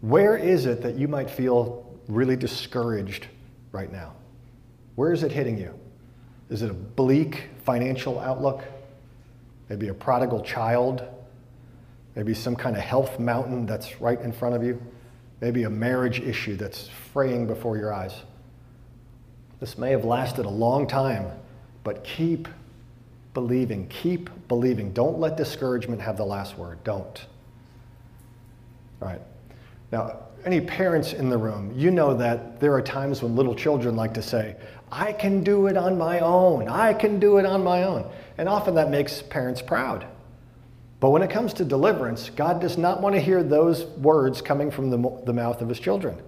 where 0.00 0.36
is 0.36 0.66
it 0.66 0.82
that 0.82 0.96
you 0.96 1.08
might 1.08 1.30
feel 1.30 1.86
really 2.08 2.36
discouraged 2.36 3.26
right 3.72 3.90
now? 3.90 4.12
Where 4.96 5.12
is 5.12 5.22
it 5.22 5.32
hitting 5.32 5.58
you? 5.58 5.72
Is 6.50 6.62
it 6.62 6.70
a 6.70 6.74
bleak 6.74 7.44
financial 7.64 8.18
outlook? 8.18 8.64
Maybe 9.68 9.88
a 9.88 9.94
prodigal 9.94 10.42
child? 10.42 11.02
Maybe 12.14 12.34
some 12.34 12.56
kind 12.56 12.76
of 12.76 12.82
health 12.82 13.18
mountain 13.18 13.66
that's 13.66 14.00
right 14.00 14.20
in 14.20 14.32
front 14.32 14.54
of 14.54 14.62
you? 14.62 14.80
Maybe 15.40 15.64
a 15.64 15.70
marriage 15.70 16.20
issue 16.20 16.56
that's 16.56 16.88
fraying 17.12 17.46
before 17.46 17.76
your 17.76 17.92
eyes? 17.92 18.14
This 19.60 19.76
may 19.78 19.90
have 19.90 20.04
lasted 20.04 20.46
a 20.46 20.50
long 20.50 20.86
time, 20.86 21.30
but 21.84 22.04
keep 22.04 22.48
believing. 23.34 23.86
Keep 23.88 24.30
believing. 24.48 24.92
Don't 24.92 25.18
let 25.18 25.36
discouragement 25.36 26.00
have 26.00 26.16
the 26.16 26.24
last 26.24 26.56
word. 26.56 26.82
Don't. 26.84 27.26
All 29.00 29.08
right. 29.08 29.20
Now, 29.92 30.20
any 30.44 30.60
parents 30.60 31.12
in 31.12 31.28
the 31.28 31.36
room, 31.36 31.72
you 31.76 31.90
know 31.90 32.14
that 32.14 32.60
there 32.60 32.72
are 32.74 32.82
times 32.82 33.22
when 33.22 33.34
little 33.34 33.54
children 33.54 33.96
like 33.96 34.14
to 34.14 34.22
say, 34.22 34.56
I 34.90 35.12
can 35.12 35.42
do 35.42 35.66
it 35.66 35.76
on 35.76 35.98
my 35.98 36.20
own. 36.20 36.68
I 36.68 36.94
can 36.94 37.18
do 37.18 37.38
it 37.38 37.46
on 37.46 37.64
my 37.64 37.82
own. 37.82 38.08
And 38.38 38.48
often 38.48 38.74
that 38.76 38.90
makes 38.90 39.22
parents 39.22 39.60
proud. 39.60 40.06
But 41.00 41.10
when 41.10 41.22
it 41.22 41.30
comes 41.30 41.52
to 41.54 41.64
deliverance, 41.64 42.30
God 42.30 42.60
does 42.60 42.78
not 42.78 43.02
want 43.02 43.14
to 43.14 43.20
hear 43.20 43.42
those 43.42 43.84
words 43.84 44.40
coming 44.40 44.70
from 44.70 44.90
the, 44.90 45.22
the 45.24 45.32
mouth 45.32 45.60
of 45.60 45.68
his 45.68 45.80
children 45.80 46.22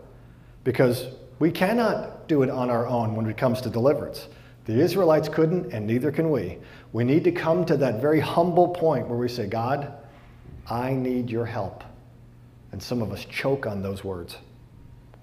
because 0.65 1.07
we 1.39 1.51
cannot 1.51 2.29
do 2.29 2.43
it 2.43 2.51
on 2.51 2.69
our 2.69 2.87
own 2.87 3.15
when 3.15 3.27
it 3.27 3.37
comes 3.37 3.61
to 3.63 3.71
deliverance. 3.71 4.29
The 4.67 4.79
Israelites 4.79 5.29
couldn't, 5.29 5.73
and 5.73 5.87
neither 5.87 6.13
can 6.13 6.31
we. 6.31 6.59
We 6.93 7.05
need 7.05 7.25
to 7.25 7.33
come 7.33 7.65
to 7.67 7.77
that 7.79 8.03
very 8.03 8.21
humble 8.21 8.69
point 8.69 9.09
where 9.09 9.19
we 9.19 9.29
say, 9.29 9.47
God, 9.47 9.95
I 10.69 10.93
need 10.93 11.31
your 11.31 11.47
help. 11.47 11.85
And 12.73 12.83
some 12.83 13.03
of 13.03 13.13
us 13.13 13.25
choke 13.25 13.67
on 13.67 13.83
those 13.83 14.05
words. 14.05 14.37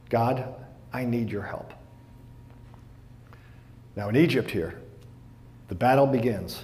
God, 0.09 0.55
I 0.91 1.05
need 1.05 1.29
your 1.29 1.43
help. 1.43 1.73
Now, 3.95 4.09
in 4.09 4.15
Egypt 4.15 4.51
here, 4.51 4.81
the 5.67 5.75
battle 5.75 6.05
begins. 6.05 6.63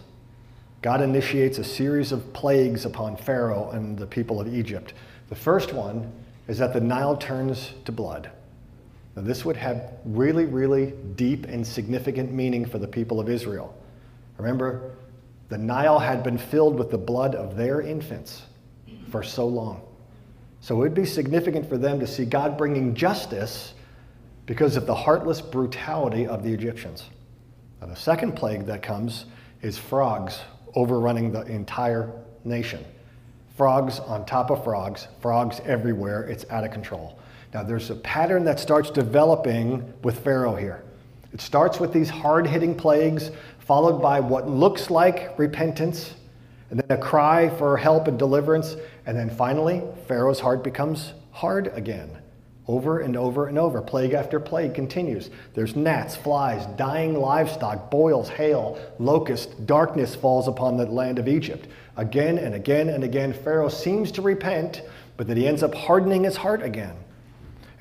God 0.82 1.02
initiates 1.02 1.60
a 1.60 1.64
series 1.64 2.12
of 2.12 2.34
plagues 2.34 2.86
upon 2.86 3.16
Pharaoh 3.16 3.70
and 3.72 3.98
the 3.98 4.08
people 4.08 4.42
of 4.42 4.54
Egypt. 4.54 4.94
The 5.30 5.36
first 5.36 5.74
one 5.74 6.12
is 6.48 6.58
that 6.58 6.74
the 6.74 6.82
Nile 6.82 7.16
turns 7.16 7.74
to 7.86 7.92
blood. 7.92 8.32
Now, 9.16 9.22
this 9.22 9.46
would 9.46 9.58
have 9.58 9.94
really, 10.06 10.46
really 10.46 10.94
deep 11.16 11.46
and 11.46 11.66
significant 11.66 12.32
meaning 12.32 12.66
for 12.66 12.80
the 12.80 12.88
people 12.88 13.20
of 13.20 13.30
Israel. 13.30 13.76
Remember, 14.38 14.92
the 15.50 15.58
Nile 15.58 16.00
had 16.00 16.24
been 16.24 16.38
filled 16.38 16.78
with 16.78 16.90
the 16.90 16.98
blood 16.98 17.36
of 17.36 17.56
their 17.56 17.82
infants 17.82 18.44
for 19.10 19.22
so 19.22 19.46
long. 19.46 19.82
So 20.62 20.76
it 20.76 20.78
would 20.78 20.94
be 20.94 21.06
significant 21.06 21.68
for 21.68 21.78
them 21.78 22.00
to 22.00 22.08
see 22.08 22.24
God 22.24 22.58
bringing 22.58 22.94
justice 22.94 23.74
because 24.46 24.78
of 24.78 24.86
the 24.86 24.96
heartless 24.96 25.42
brutality 25.42 26.28
of 26.28 26.44
the 26.44 26.54
Egyptians. 26.54 27.10
Now, 27.82 27.88
the 27.88 27.96
second 27.96 28.34
plague 28.34 28.68
that 28.68 28.84
comes 28.84 29.26
is 29.62 29.78
frogs 29.78 30.40
overrunning 30.76 31.32
the 31.32 31.42
entire 31.42 32.12
nation. 32.44 32.86
Frogs 33.58 34.00
on 34.00 34.26
top 34.26 34.52
of 34.52 34.64
frogs, 34.64 35.08
frogs 35.20 35.60
everywhere, 35.66 36.24
it's 36.24 36.46
out 36.50 36.64
of 36.64 36.72
control. 36.72 37.18
Now, 37.54 37.64
there's 37.64 37.90
a 37.90 37.96
pattern 37.96 38.46
that 38.46 38.60
starts 38.60 38.92
developing 38.92 39.94
with 40.04 40.24
Pharaoh 40.24 40.56
here. 40.56 40.84
It 41.34 41.42
starts 41.42 41.80
with 41.80 41.92
these 41.92 42.10
hard 42.10 42.46
hitting 42.46 42.76
plagues, 42.76 43.32
followed 43.60 44.02
by 44.02 44.20
what 44.20 44.48
looks 44.48 44.90
like 44.90 45.38
repentance, 45.38 46.14
and 46.72 46.80
then 46.80 46.98
a 46.98 47.02
cry 47.02 47.50
for 47.58 47.76
help 47.78 48.08
and 48.08 48.18
deliverance, 48.18 48.78
and 49.06 49.18
then 49.18 49.30
finally, 49.30 49.84
Pharaoh's 50.08 50.40
heart 50.40 50.64
becomes 50.64 51.14
hard 51.32 51.68
again. 51.68 52.18
Over 52.68 53.00
and 53.00 53.18
over 53.18 53.48
and 53.48 53.58
over. 53.60 53.82
Plague 53.82 54.14
after 54.14 54.40
plague 54.40 54.74
continues. 54.74 55.30
There's 55.54 55.76
gnats, 55.76 56.16
flies, 56.16 56.66
dying 56.78 57.20
livestock, 57.20 57.92
boils, 57.92 58.30
hail, 58.30 58.80
locust, 59.00 59.66
darkness 59.66 60.16
falls 60.16 60.48
upon 60.48 60.78
the 60.78 60.86
land 60.86 61.20
of 61.20 61.28
Egypt. 61.28 61.68
Again 61.98 62.38
and 62.38 62.56
again 62.56 62.88
and 62.88 63.04
again, 63.04 63.34
Pharaoh 63.34 63.68
seems 63.68 64.10
to 64.14 64.22
repent, 64.22 64.82
but 65.18 65.28
that 65.28 65.36
he 65.36 65.48
ends 65.48 65.64
up 65.64 65.76
hardening 65.76 66.24
his 66.24 66.38
heart 66.38 66.64
again. 66.64 66.96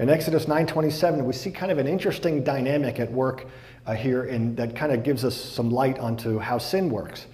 In 0.00 0.10
Exodus 0.10 0.46
9:27, 0.46 1.24
we 1.24 1.32
see 1.32 1.52
kind 1.52 1.70
of 1.70 1.78
an 1.78 1.86
interesting 1.86 2.42
dynamic 2.42 2.98
at 2.98 3.12
work 3.12 3.46
uh, 3.86 3.94
here 3.94 4.24
in, 4.24 4.56
that 4.56 4.74
kind 4.74 4.90
of 4.90 5.04
gives 5.04 5.24
us 5.24 5.36
some 5.36 5.70
light 5.70 5.98
onto 6.00 6.38
how 6.38 6.58
sin 6.58 6.90
works. 6.90 7.26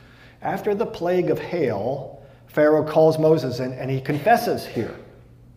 After 0.46 0.76
the 0.76 0.86
plague 0.86 1.30
of 1.30 1.40
hail, 1.40 2.22
Pharaoh 2.46 2.84
calls 2.84 3.18
Moses 3.18 3.58
in 3.58 3.72
and 3.72 3.90
he 3.90 4.00
confesses 4.00 4.64
here. 4.64 4.94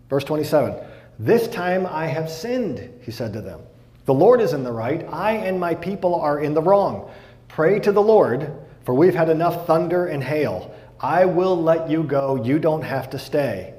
Verse 0.09 0.23
27 0.23 0.73
This 1.19 1.47
time 1.47 1.85
I 1.85 2.07
have 2.07 2.27
sinned, 2.27 2.91
he 3.03 3.11
said 3.11 3.31
to 3.33 3.41
them. 3.41 3.61
The 4.05 4.15
Lord 4.15 4.41
is 4.41 4.53
in 4.53 4.63
the 4.63 4.71
right, 4.71 5.07
I 5.07 5.33
and 5.33 5.59
my 5.59 5.75
people 5.75 6.15
are 6.15 6.39
in 6.39 6.55
the 6.55 6.63
wrong. 6.63 7.11
Pray 7.47 7.79
to 7.81 7.91
the 7.91 8.01
Lord, 8.01 8.51
for 8.83 8.95
we've 8.95 9.13
had 9.13 9.29
enough 9.29 9.67
thunder 9.67 10.07
and 10.07 10.23
hail. 10.23 10.73
I 10.99 11.25
will 11.25 11.61
let 11.61 11.87
you 11.87 12.01
go, 12.01 12.43
you 12.43 12.57
don't 12.57 12.81
have 12.81 13.11
to 13.11 13.19
stay. 13.19 13.75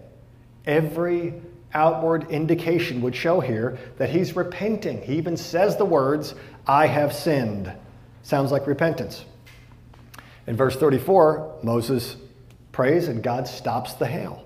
Every 0.65 1.35
outward 1.75 2.31
indication 2.31 3.03
would 3.03 3.17
show 3.17 3.41
here 3.41 3.79
that 3.99 4.11
he's 4.11 4.37
repenting. 4.37 5.03
He 5.03 5.17
even 5.17 5.37
says 5.37 5.77
the 5.77 5.85
words, 5.85 6.37
I 6.69 6.87
have 6.87 7.13
sinned. 7.13 7.73
Sounds 8.23 8.53
like 8.53 8.69
repentance. 8.69 9.25
In 10.51 10.57
verse 10.57 10.75
34, 10.75 11.61
Moses 11.63 12.17
prays 12.73 13.07
and 13.07 13.23
God 13.23 13.47
stops 13.47 13.93
the 13.93 14.07
hail. 14.09 14.45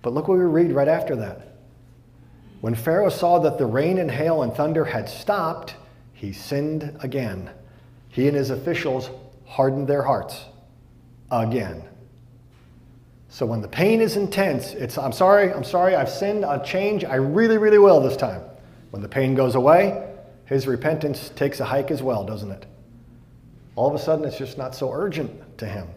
But 0.00 0.14
look 0.14 0.28
what 0.28 0.38
we 0.38 0.44
read 0.44 0.72
right 0.72 0.88
after 0.88 1.14
that. 1.16 1.56
When 2.62 2.74
Pharaoh 2.74 3.10
saw 3.10 3.38
that 3.40 3.58
the 3.58 3.66
rain 3.66 3.98
and 3.98 4.10
hail 4.10 4.42
and 4.42 4.50
thunder 4.54 4.82
had 4.82 5.10
stopped, 5.10 5.74
he 6.14 6.32
sinned 6.32 6.96
again. 7.00 7.50
He 8.08 8.28
and 8.28 8.34
his 8.34 8.48
officials 8.48 9.10
hardened 9.44 9.88
their 9.88 10.02
hearts 10.04 10.42
again. 11.30 11.82
So 13.28 13.44
when 13.44 13.60
the 13.60 13.68
pain 13.68 14.00
is 14.00 14.16
intense, 14.16 14.72
it's, 14.72 14.96
I'm 14.96 15.12
sorry, 15.12 15.52
I'm 15.52 15.64
sorry, 15.64 15.96
I've 15.96 16.08
sinned, 16.08 16.46
I'll 16.46 16.64
change, 16.64 17.04
I 17.04 17.16
really, 17.16 17.58
really 17.58 17.78
will 17.78 18.00
this 18.00 18.16
time. 18.16 18.40
When 18.88 19.02
the 19.02 19.08
pain 19.08 19.34
goes 19.34 19.54
away, 19.54 20.14
his 20.46 20.66
repentance 20.66 21.28
takes 21.28 21.60
a 21.60 21.66
hike 21.66 21.90
as 21.90 22.02
well, 22.02 22.24
doesn't 22.24 22.52
it? 22.52 22.64
All 23.80 23.88
of 23.88 23.94
a 23.94 23.98
sudden, 23.98 24.26
it's 24.26 24.36
just 24.36 24.58
not 24.58 24.74
so 24.74 24.92
urgent 24.92 25.56
to 25.56 25.64
him. 25.64 25.88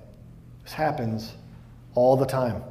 This 0.63 0.71
happens 0.71 1.33
all 1.95 2.15
the 2.15 2.25
time. 2.25 2.63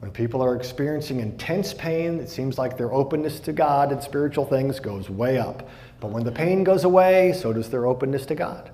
When 0.00 0.10
people 0.10 0.42
are 0.42 0.54
experiencing 0.54 1.20
intense 1.20 1.72
pain, 1.72 2.20
it 2.20 2.28
seems 2.28 2.58
like 2.58 2.76
their 2.76 2.92
openness 2.92 3.40
to 3.40 3.54
God 3.54 3.90
and 3.90 4.02
spiritual 4.02 4.44
things 4.44 4.80
goes 4.80 5.08
way 5.08 5.38
up. 5.38 5.66
But 5.98 6.10
when 6.10 6.24
the 6.24 6.30
pain 6.30 6.62
goes 6.62 6.84
away, 6.84 7.32
so 7.32 7.54
does 7.54 7.70
their 7.70 7.86
openness 7.86 8.26
to 8.26 8.34
God. 8.34 8.70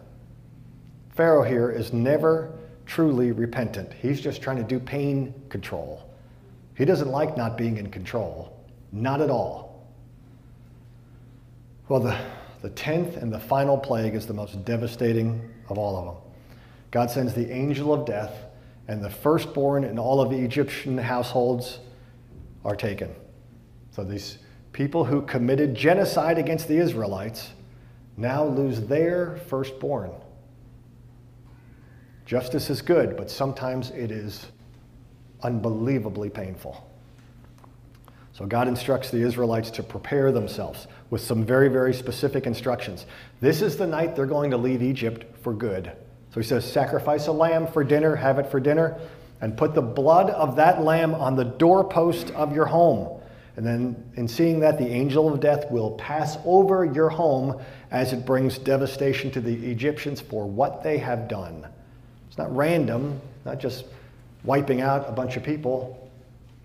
Pharaoh 1.11 1.45
here 1.45 1.71
is 1.71 1.93
never 1.93 2.51
truly 2.85 3.31
repentant. 3.31 3.93
He's 3.93 4.21
just 4.21 4.43
trying 4.43 4.57
to 4.57 4.65
do 4.65 4.81
pain 4.81 5.33
control. 5.51 6.11
He 6.75 6.85
doesn't 6.85 7.11
like 7.13 7.37
not 7.37 7.57
being 7.57 7.77
in 7.77 7.93
control, 7.93 8.61
not 8.91 9.21
at 9.21 9.31
all. 9.31 9.87
Well, 11.89 12.01
the, 12.01 12.19
the 12.63 12.71
tenth 12.71 13.17
and 13.17 13.33
the 13.33 13.41
final 13.41 13.79
plague 13.79 14.15
is 14.15 14.27
the 14.27 14.35
most 14.35 14.65
devastating 14.65 15.51
of 15.69 15.79
all 15.79 15.97
of 15.97 16.05
them. 16.07 16.23
God 16.91 17.11
sends 17.11 17.35
the 17.35 17.51
angel 17.51 17.93
of 17.93 18.05
death, 18.05 18.45
and 18.89 19.03
the 19.03 19.11
firstborn 19.11 19.85
in 19.85 19.99
all 19.99 20.21
of 20.21 20.31
the 20.31 20.39
Egyptian 20.39 20.99
households 20.99 21.79
are 22.65 22.77
taken. 22.77 23.15
So 23.93 24.05
these 24.05 24.39
people 24.73 25.05
who 25.05 25.23
committed 25.23 25.75
genocide 25.75 26.39
against 26.39 26.69
the 26.69 26.77
Israelites 26.77 27.51
now 28.17 28.45
lose 28.45 28.81
their 28.83 29.37
firstborn. 29.49 30.11
Justice 32.27 32.71
is 32.71 32.83
good, 32.83 33.17
but 33.17 33.31
sometimes 33.31 33.91
it 33.91 34.11
is 34.11 34.47
unbelievably 35.43 36.31
painful. 36.31 36.87
So 38.33 38.47
God 38.47 38.69
instructs 38.69 39.11
the 39.11 39.19
Israelites 39.19 39.71
to 39.73 39.83
prepare 39.83 40.31
themselves 40.31 40.87
with 41.11 41.21
some 41.21 41.45
very, 41.45 41.69
very 41.69 41.93
specific 41.93 42.47
instructions. 42.47 43.05
This 43.41 43.63
is 43.63 43.77
the 43.77 43.87
night 43.87 44.17
they're 44.17 44.27
going 44.27 44.53
to 44.53 44.57
leave 44.57 44.83
Egypt 44.83 45.25
for 45.43 45.53
good. 45.53 45.93
So 46.33 46.41
he 46.41 46.47
says, 46.47 46.71
Sacrifice 46.71 47.27
a 47.27 47.33
lamb 47.33 47.67
for 47.67 47.83
dinner, 47.83 48.15
have 48.17 48.39
it 48.39 48.47
for 48.47 48.61
dinner, 48.61 48.97
and 49.41 49.57
put 49.57 49.75
the 49.75 49.83
blood 49.83 50.31
of 50.31 50.57
that 50.57 50.83
lamb 50.83 51.15
on 51.15 51.35
the 51.35 51.45
doorpost 51.45 52.31
of 52.31 52.55
your 52.55 52.67
home. 52.67 53.21
And 53.57 53.67
then, 53.67 54.13
in 54.15 54.29
seeing 54.29 54.61
that, 54.61 54.79
the 54.79 54.87
angel 54.87 55.31
of 55.33 55.41
death 55.41 55.71
will 55.71 55.91
pass 55.93 56.39
over 56.45 56.85
your 56.85 57.11
home 57.11 57.61
as 57.91 58.13
it 58.13 58.25
brings 58.25 58.59
devastation 58.59 59.31
to 59.33 59.41
the 59.41 59.71
Egyptians 59.71 60.21
for 60.21 60.49
what 60.49 60.83
they 60.85 60.99
have 60.99 61.29
done. 61.29 61.67
It's 62.29 62.39
not 62.39 62.55
random, 62.55 63.21
not 63.45 63.59
just 63.59 63.85
wiping 64.45 64.81
out 64.81 65.09
a 65.09 65.13
bunch 65.13 65.37
of 65.37 65.43
people. 65.43 66.11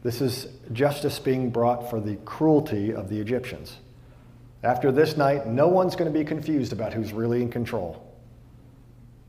This 0.04 0.22
is 0.22 0.48
justice 0.72 1.18
being 1.18 1.50
brought 1.50 1.90
for 1.90 2.00
the 2.00 2.18
cruelty 2.18 2.94
of 2.94 3.10
the 3.10 3.20
Egyptians. 3.20 3.78
After 4.66 4.92
this 4.92 5.16
night, 5.16 5.46
no 5.46 5.68
one's 5.68 5.96
going 5.96 6.12
to 6.12 6.20
be 6.20 6.26
confused 6.26 6.74
about 6.74 6.92
who's 6.92 7.14
really 7.14 7.44
in 7.44 7.52
control. 7.52 8.04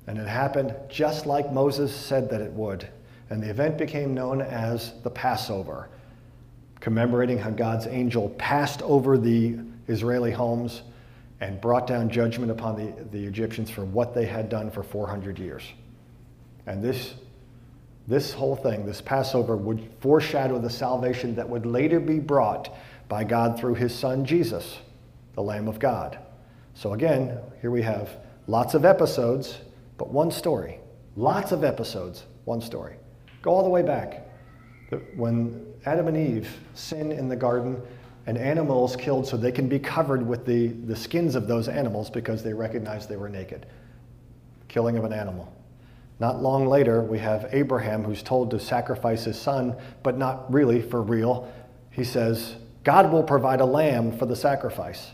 And 0.06 0.16
it 0.16 0.26
happened 0.26 0.74
just 0.88 1.26
like 1.26 1.52
Moses 1.52 1.94
said 1.94 2.30
that 2.30 2.40
it 2.40 2.50
would. 2.52 2.88
And 3.28 3.42
the 3.42 3.50
event 3.50 3.76
became 3.76 4.14
known 4.14 4.40
as 4.40 4.94
the 5.02 5.10
Passover, 5.10 5.90
commemorating 6.80 7.36
how 7.36 7.50
God's 7.50 7.86
angel 7.86 8.30
passed 8.38 8.80
over 8.80 9.18
the 9.18 9.58
Israeli 9.88 10.30
homes 10.30 10.80
and 11.40 11.60
brought 11.60 11.86
down 11.86 12.08
judgment 12.08 12.50
upon 12.50 12.76
the, 12.76 13.04
the 13.10 13.22
Egyptians 13.22 13.68
for 13.68 13.84
what 13.84 14.14
they 14.14 14.24
had 14.24 14.48
done 14.48 14.70
for 14.70 14.82
400 14.82 15.38
years. 15.38 15.70
And 16.66 16.82
this, 16.82 17.12
this 18.08 18.32
whole 18.32 18.56
thing, 18.56 18.86
this 18.86 19.02
Passover, 19.02 19.54
would 19.54 19.86
foreshadow 20.00 20.58
the 20.58 20.70
salvation 20.70 21.34
that 21.34 21.46
would 21.46 21.66
later 21.66 22.00
be 22.00 22.20
brought 22.20 22.74
by 23.06 23.22
God 23.22 23.60
through 23.60 23.74
his 23.74 23.94
son 23.94 24.24
Jesus, 24.24 24.78
the 25.36 25.42
Lamb 25.42 25.68
of 25.68 25.78
God. 25.78 26.18
So 26.74 26.94
again, 26.94 27.38
here 27.60 27.70
we 27.70 27.82
have 27.82 28.10
lots 28.48 28.74
of 28.74 28.84
episodes, 28.84 29.58
but 29.96 30.10
one 30.10 30.30
story. 30.30 30.80
Lots 31.14 31.52
of 31.52 31.62
episodes, 31.62 32.24
one 32.44 32.60
story. 32.60 32.96
Go 33.42 33.52
all 33.52 33.62
the 33.62 33.70
way 33.70 33.82
back. 33.82 34.28
When 35.14 35.64
Adam 35.84 36.08
and 36.08 36.16
Eve 36.16 36.58
sin 36.74 37.12
in 37.12 37.28
the 37.28 37.36
garden, 37.36 37.80
an 38.26 38.36
animal 38.36 38.84
is 38.86 38.96
killed 38.96 39.26
so 39.26 39.36
they 39.36 39.52
can 39.52 39.68
be 39.68 39.78
covered 39.78 40.26
with 40.26 40.44
the, 40.44 40.68
the 40.68 40.96
skins 40.96 41.34
of 41.34 41.46
those 41.46 41.68
animals 41.68 42.10
because 42.10 42.42
they 42.42 42.52
recognized 42.52 43.08
they 43.08 43.16
were 43.16 43.28
naked. 43.28 43.66
Killing 44.68 44.96
of 44.96 45.04
an 45.04 45.12
animal. 45.12 45.52
Not 46.18 46.42
long 46.42 46.66
later, 46.66 47.02
we 47.02 47.18
have 47.18 47.48
Abraham 47.52 48.02
who's 48.02 48.22
told 48.22 48.50
to 48.50 48.58
sacrifice 48.58 49.24
his 49.24 49.38
son, 49.38 49.76
but 50.02 50.16
not 50.16 50.52
really 50.52 50.80
for 50.80 51.02
real. 51.02 51.52
He 51.90 52.04
says, 52.04 52.56
God 52.84 53.12
will 53.12 53.22
provide 53.22 53.60
a 53.60 53.66
lamb 53.66 54.16
for 54.16 54.26
the 54.26 54.36
sacrifice. 54.36 55.10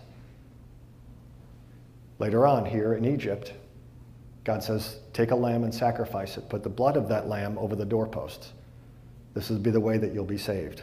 Later 2.22 2.46
on, 2.46 2.64
here 2.64 2.94
in 2.94 3.04
Egypt, 3.04 3.52
God 4.44 4.62
says, 4.62 5.00
Take 5.12 5.32
a 5.32 5.35
lamb 5.35 5.64
and 5.64 5.74
sacrifice 5.74 6.37
it. 6.37 6.48
Put 6.48 6.62
the 6.62 6.68
blood 6.68 6.96
of 6.96 7.08
that 7.08 7.28
lamb 7.28 7.58
over 7.58 7.74
the 7.74 7.85
doorposts. 7.85 8.52
This 9.35 9.50
will 9.50 9.58
be 9.58 9.72
the 9.72 9.80
way 9.80 9.98
that 9.98 10.14
you'll 10.14 10.24
be 10.24 10.38
saved. 10.38 10.82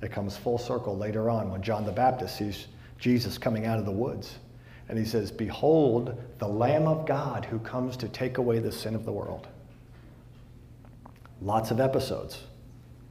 It 0.00 0.12
comes 0.12 0.34
full 0.34 0.56
circle 0.56 0.96
later 0.96 1.28
on 1.28 1.50
when 1.50 1.60
John 1.60 1.84
the 1.84 1.92
Baptist 1.92 2.38
sees 2.38 2.68
Jesus 2.98 3.36
coming 3.36 3.66
out 3.66 3.78
of 3.78 3.84
the 3.84 3.92
woods. 3.92 4.38
And 4.88 4.98
he 4.98 5.04
says, 5.04 5.30
Behold, 5.30 6.18
the 6.38 6.48
Lamb 6.48 6.88
of 6.88 7.06
God 7.06 7.44
who 7.44 7.58
comes 7.58 7.94
to 7.98 8.08
take 8.08 8.38
away 8.38 8.58
the 8.58 8.72
sin 8.72 8.94
of 8.94 9.04
the 9.04 9.12
world. 9.12 9.48
Lots 11.42 11.70
of 11.70 11.80
episodes, 11.80 12.44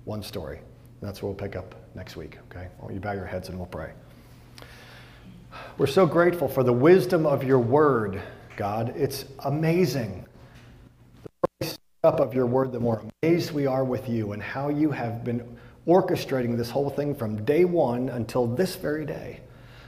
one 0.05 0.23
story. 0.23 0.61
That's 0.99 1.21
where 1.21 1.29
we'll 1.29 1.37
pick 1.37 1.55
up 1.55 1.75
next 1.93 2.15
week, 2.15 2.39
okay? 2.49 2.69
Don't 2.81 2.91
you 2.91 2.99
bow 2.99 3.11
your 3.11 3.27
heads 3.27 3.49
and 3.49 3.59
we'll 3.59 3.67
pray. 3.67 3.91
We're 5.77 5.87
so 5.87 6.05
grateful 6.05 6.47
for 6.47 6.63
the 6.63 6.71
wisdom 6.71 7.25
of 7.25 7.43
your 7.43 7.59
word, 7.59 8.21
God. 8.55 8.93
It's 8.95 9.25
amazing. 9.43 10.25
The 11.59 11.67
step 11.67 11.79
up 12.01 12.21
of 12.21 12.33
your 12.33 12.45
word, 12.45 12.71
the 12.71 12.79
more 12.79 13.03
amazed 13.21 13.51
we 13.51 13.67
are 13.67 13.83
with 13.83 14.07
you 14.07 14.31
and 14.31 14.41
how 14.41 14.69
you 14.69 14.89
have 14.91 15.25
been 15.25 15.57
orchestrating 15.85 16.55
this 16.55 16.69
whole 16.69 16.89
thing 16.89 17.13
from 17.13 17.43
day 17.43 17.65
one 17.65 18.07
until 18.07 18.47
this 18.47 18.77
very 18.77 19.05
day. 19.05 19.41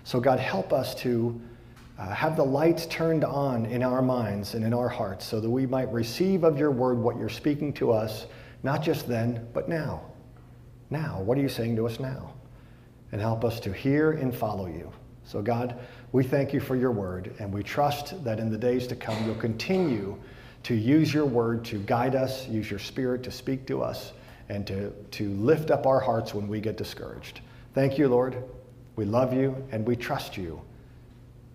So, 0.04 0.20
God, 0.20 0.42
help 0.42 0.74
us 0.74 0.94
to 0.96 1.40
uh, 1.98 2.10
have 2.10 2.36
the 2.36 2.44
lights 2.44 2.86
turned 2.88 3.24
on 3.24 3.66
in 3.66 3.82
our 3.82 4.02
minds 4.02 4.56
and 4.56 4.66
in 4.66 4.74
our 4.74 4.90
hearts 4.90 5.26
so 5.26 5.40
that 5.40 5.50
we 5.50 5.66
might 5.66 5.90
receive 5.94 6.44
of 6.44 6.60
your 6.60 6.72
word 6.72 6.98
what 6.98 7.16
you're 7.18 7.30
speaking 7.30 7.72
to 7.76 7.94
us, 7.94 8.26
not 8.62 8.84
just 8.84 9.08
then, 9.08 9.48
but 9.54 9.70
now. 9.70 10.02
Now, 10.90 11.22
what 11.22 11.38
are 11.38 11.42
you 11.42 11.48
saying 11.48 11.78
to 11.78 11.86
us 11.86 11.98
now? 11.98 12.34
And 13.14 13.22
help 13.22 13.46
us 13.46 13.62
to 13.62 13.72
hear 13.72 14.12
and 14.12 14.36
follow 14.36 14.66
you. 14.66 14.92
So, 15.28 15.42
God, 15.42 15.78
we 16.14 16.24
thank 16.24 16.54
you 16.54 16.62
for 16.62 16.78
your 16.78 16.92
word, 16.92 17.36
and 17.40 17.54
we 17.54 17.62
trust 17.62 18.24
that 18.24 18.40
in 18.40 18.50
the 18.50 18.58
days 18.58 18.88
to 18.88 18.96
come 18.96 19.26
you'll 19.26 19.36
continue 19.36 20.18
to 20.64 20.74
use 20.74 21.14
your 21.14 21.26
word 21.26 21.66
to 21.66 21.80
guide 21.80 22.16
us, 22.16 22.48
use 22.48 22.70
your 22.70 22.80
spirit 22.80 23.24
to 23.24 23.32
speak 23.32 23.68
to 23.68 23.82
us, 23.82 24.14
and 24.48 24.66
to, 24.68 24.92
to 25.12 25.30
lift 25.34 25.70
up 25.70 25.86
our 25.86 26.00
hearts 26.00 26.34
when 26.34 26.48
we 26.48 26.62
get 26.62 26.78
discouraged. 26.78 27.42
Thank 27.74 27.98
you, 27.98 28.08
Lord. 28.08 28.42
We 28.96 29.04
love 29.04 29.34
you 29.34 29.56
and 29.72 29.86
we 29.86 29.96
trust 29.96 30.38
you. 30.38 30.62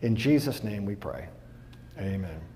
In 0.03 0.17
Jesus' 0.17 0.63
name 0.63 0.85
we 0.85 0.95
pray. 0.95 1.29
Amen. 1.99 2.52